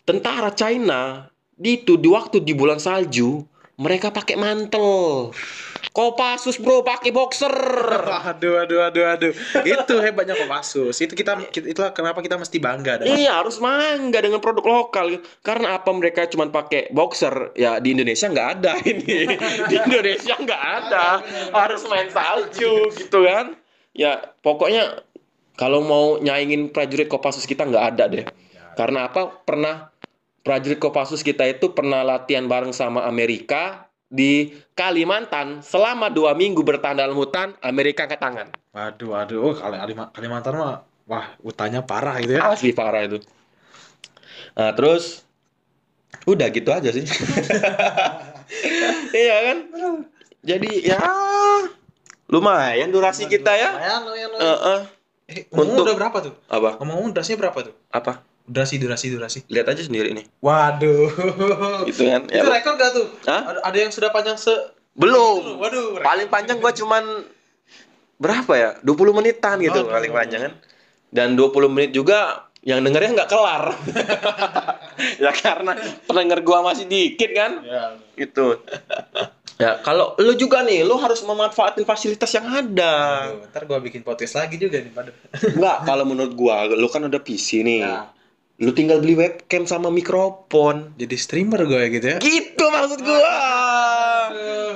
[0.04, 3.40] Tentara China di itu di waktu di bulan salju
[3.80, 5.32] mereka pakai mantel.
[5.94, 7.54] Kopassus bro pakai boxer.
[8.34, 9.30] Aduh, aduh, aduh, aduh.
[9.62, 10.98] Itu hebatnya Kopassus.
[10.98, 15.22] Itu kita, itulah kenapa kita mesti bangga dan Iya harus mangga dengan produk lokal.
[15.46, 17.54] Karena apa mereka cuma pakai boxer?
[17.54, 19.38] Ya di Indonesia nggak ada ini.
[19.70, 21.22] Di Indonesia nggak ada.
[21.54, 23.54] Harus main salju gitu kan?
[23.94, 24.98] Ya pokoknya
[25.54, 28.26] kalau mau nyaingin prajurit Kopassus kita nggak ada deh.
[28.74, 29.30] Karena apa?
[29.46, 29.94] Pernah
[30.42, 33.83] prajurit Kopassus kita itu pernah latihan bareng sama Amerika
[34.14, 39.38] di Kalimantan selama dua minggu bertahan dalam hutan Amerika angkat tangan Waduh, waduh.
[39.40, 42.42] Oh, Kali- Kalima- Kalimantan mah wah, hutannya parah gitu ya.
[42.48, 43.22] Asli parah itu.
[44.54, 45.22] Nah, terus
[46.24, 47.06] udah gitu aja sih.
[49.14, 49.58] iya kan?
[50.42, 50.98] Jadi ya
[52.26, 53.70] lumayan durasi kita ya.
[53.72, 54.42] Lumayan, lumayan, lumayan.
[54.42, 54.78] Heeh.
[55.24, 56.34] Eh, ngomong untuk- udah berapa tuh?
[56.46, 56.70] apa?
[56.78, 57.74] Ngomong durasinya berapa tuh?
[57.88, 58.12] Apa?
[58.44, 59.38] Durasi, durasi, durasi.
[59.48, 60.28] Lihat aja sendiri nih.
[60.44, 61.08] Waduh.
[61.88, 62.28] Gitu kan.
[62.28, 63.06] Ya, Itu rekor gak tuh?
[63.24, 63.64] Hah?
[63.64, 64.52] Ada, yang sudah panjang se
[64.92, 65.56] belum.
[65.56, 65.96] Waduh.
[65.96, 66.04] rekor.
[66.04, 67.24] Paling panjang gua cuman
[68.20, 68.70] berapa ya?
[68.84, 69.92] 20 menitan gitu Aduh.
[69.92, 70.54] paling panjang kan.
[71.08, 73.72] Dan 20 menit juga yang dengernya nggak kelar.
[75.24, 75.72] ya karena
[76.04, 77.64] pendengar gua masih dikit kan.
[77.64, 77.96] Ya.
[78.12, 78.60] Gitu.
[79.54, 83.30] Ya, kalau lu juga nih, lu harus memanfaatin fasilitas yang ada.
[83.30, 85.14] Aduh, ntar gua bikin podcast lagi juga nih, Padu.
[85.30, 87.86] Enggak, kalau menurut gua, lu kan udah PC nih.
[87.86, 88.10] Ya.
[88.62, 90.94] Lu tinggal beli webcam sama mikrofon.
[90.94, 92.18] Jadi streamer gue gitu ya.
[92.22, 93.38] Gitu maksud gua.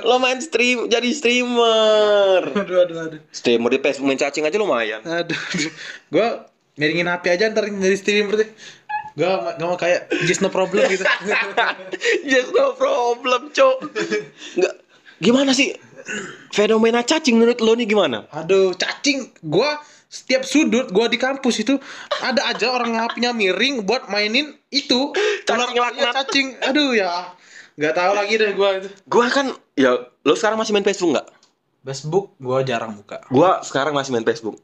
[0.03, 2.51] Lo main stream, jadi streamer.
[2.59, 3.19] Aduh, aduh, aduh.
[3.31, 4.99] Streamer di Facebook main cacing aja lumayan.
[5.07, 5.71] Aduh, aduh.
[6.11, 6.27] Gue
[6.75, 8.49] miringin HP aja ntar jadi streamer deh.
[9.15, 11.03] Gue gak mau kayak just no problem gitu.
[12.31, 13.77] Just no problem, cok.
[14.55, 14.75] Enggak.
[15.19, 15.75] Gimana sih
[16.55, 18.27] fenomena cacing menurut lo nih gimana?
[18.31, 19.27] Aduh, cacing.
[19.43, 19.67] Gue
[20.09, 21.77] setiap sudut gue di kampus itu
[22.19, 25.13] ada aja orang yang HP-nya miring buat mainin itu
[25.45, 26.13] Cacing Ular- laknat.
[26.17, 26.47] cacing.
[26.59, 27.29] Aduh ya.
[27.77, 28.87] Gak tahu lagi deh gue itu.
[29.05, 31.27] Gua kan ya lo sekarang masih main Facebook nggak?
[31.79, 33.21] Facebook gue jarang buka.
[33.29, 34.57] Gua sekarang masih main Facebook.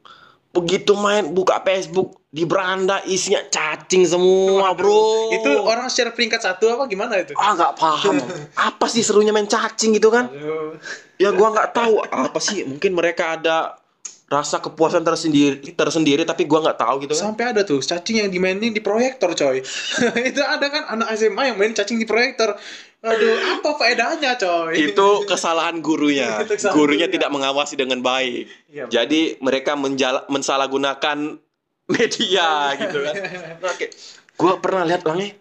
[0.49, 5.31] Begitu main buka Facebook di beranda isinya cacing semua, Bro.
[5.31, 7.35] Itu orang share peringkat satu apa gimana itu?
[7.35, 8.17] ah nggak paham.
[8.55, 10.25] Apa sih serunya main cacing gitu kan?
[10.25, 10.79] Aduh.
[11.15, 12.63] Ya gua nggak tahu apa sih.
[12.63, 13.79] Mungkin mereka ada
[14.25, 17.29] rasa kepuasan tersendiri tersendiri tapi gua nggak tahu gitu kan.
[17.29, 19.61] Sampai ada tuh cacing yang dimainin di proyektor coy
[20.29, 22.57] Itu ada kan anak SMA yang main cacing di proyektor
[22.99, 26.37] Aduh apa faedahnya coy Itu kesalahan gurunya.
[26.41, 27.15] Itu kesalahan Gurunya gurunya.
[27.15, 28.49] tidak mengawasi dengan baik.
[28.67, 31.37] Iya, Jadi mereka menjala- mensalahgunakan
[31.93, 33.13] media gitu kan.
[33.61, 33.93] Oke.
[34.33, 35.37] Gua pernah lihat langnya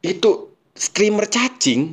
[0.00, 1.92] itu streamer cacing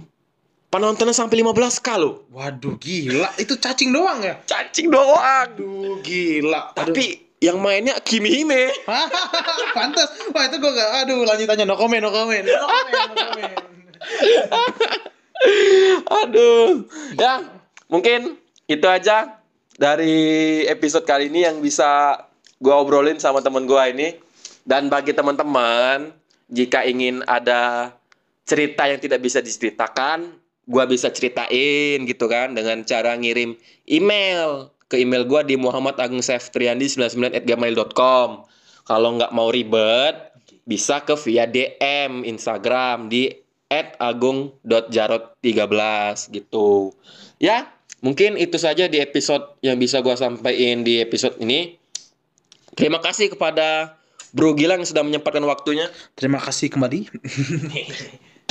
[0.70, 2.28] penontonnya sampai 15 k loh.
[2.34, 5.20] Waduh gila itu cacing doang ya Cacing doang.
[5.20, 6.92] Aduh gila Aduh.
[6.94, 8.74] Tapi yang mainnya Kimi Hime.
[9.78, 13.54] Pantas Wah itu gue gak Aduh lanjutannya no comment no comment No comment no comment
[16.24, 16.86] Aduh.
[17.18, 17.46] Ya,
[17.90, 19.40] mungkin itu aja
[19.76, 22.22] dari episode kali ini yang bisa
[22.58, 24.18] gua obrolin sama temen gua ini.
[24.66, 26.10] Dan bagi teman-teman,
[26.50, 27.94] jika ingin ada
[28.50, 30.34] cerita yang tidak bisa diceritakan,
[30.66, 33.56] gua bisa ceritain gitu kan dengan cara ngirim
[33.86, 38.46] email ke email gua di muhammadagungseftriandi99@gmail.com.
[38.86, 40.14] Kalau nggak mau ribet,
[40.70, 43.34] bisa ke via DM Instagram di
[43.74, 46.94] @agung.jarot13 gitu.
[47.42, 47.74] Ya,
[48.06, 51.82] mungkin itu saja di episode yang bisa gua sampaikan di episode ini.
[52.76, 53.98] Terima kasih kepada
[54.36, 55.88] Bro Gilang yang sudah menyempatkan waktunya.
[56.20, 57.08] Terima kasih kembali.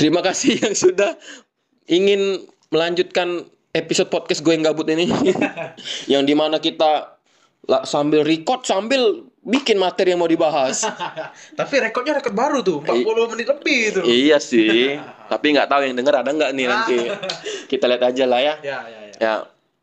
[0.01, 1.15] Terima kasih yang sudah
[1.85, 5.11] ingin melanjutkan episode podcast gue yang gabut ini.
[6.11, 7.17] yang di mana kita
[7.67, 10.85] la- sambil record sambil bikin materi yang mau dibahas.
[11.59, 14.01] Tapi rekodnya rekod baru tuh, 40 menit lebih itu.
[14.09, 14.97] iya sih,
[15.31, 16.97] tapi nggak tahu yang denger ada nggak nih nanti.
[17.69, 18.53] Kita lihat aja lah ya.
[18.65, 19.13] Ya, ya, ya.
[19.15, 19.33] Ya,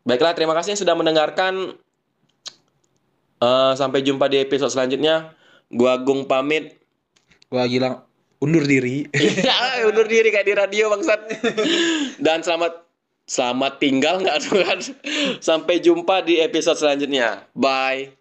[0.03, 1.79] baiklah terima kasih yang sudah mendengarkan.
[3.43, 5.35] Eh, sampai jumpa di episode selanjutnya.
[5.67, 6.79] Gua Agung pamit.
[7.51, 8.03] Gua bilang
[8.43, 9.07] undur diri.
[9.15, 11.21] ya, undur diri kayak di radio bangsat.
[12.19, 12.83] Dan selamat
[13.23, 14.79] selamat tinggal nggak tuh kan?
[15.39, 17.47] Sampai jumpa di episode selanjutnya.
[17.55, 18.11] Bye.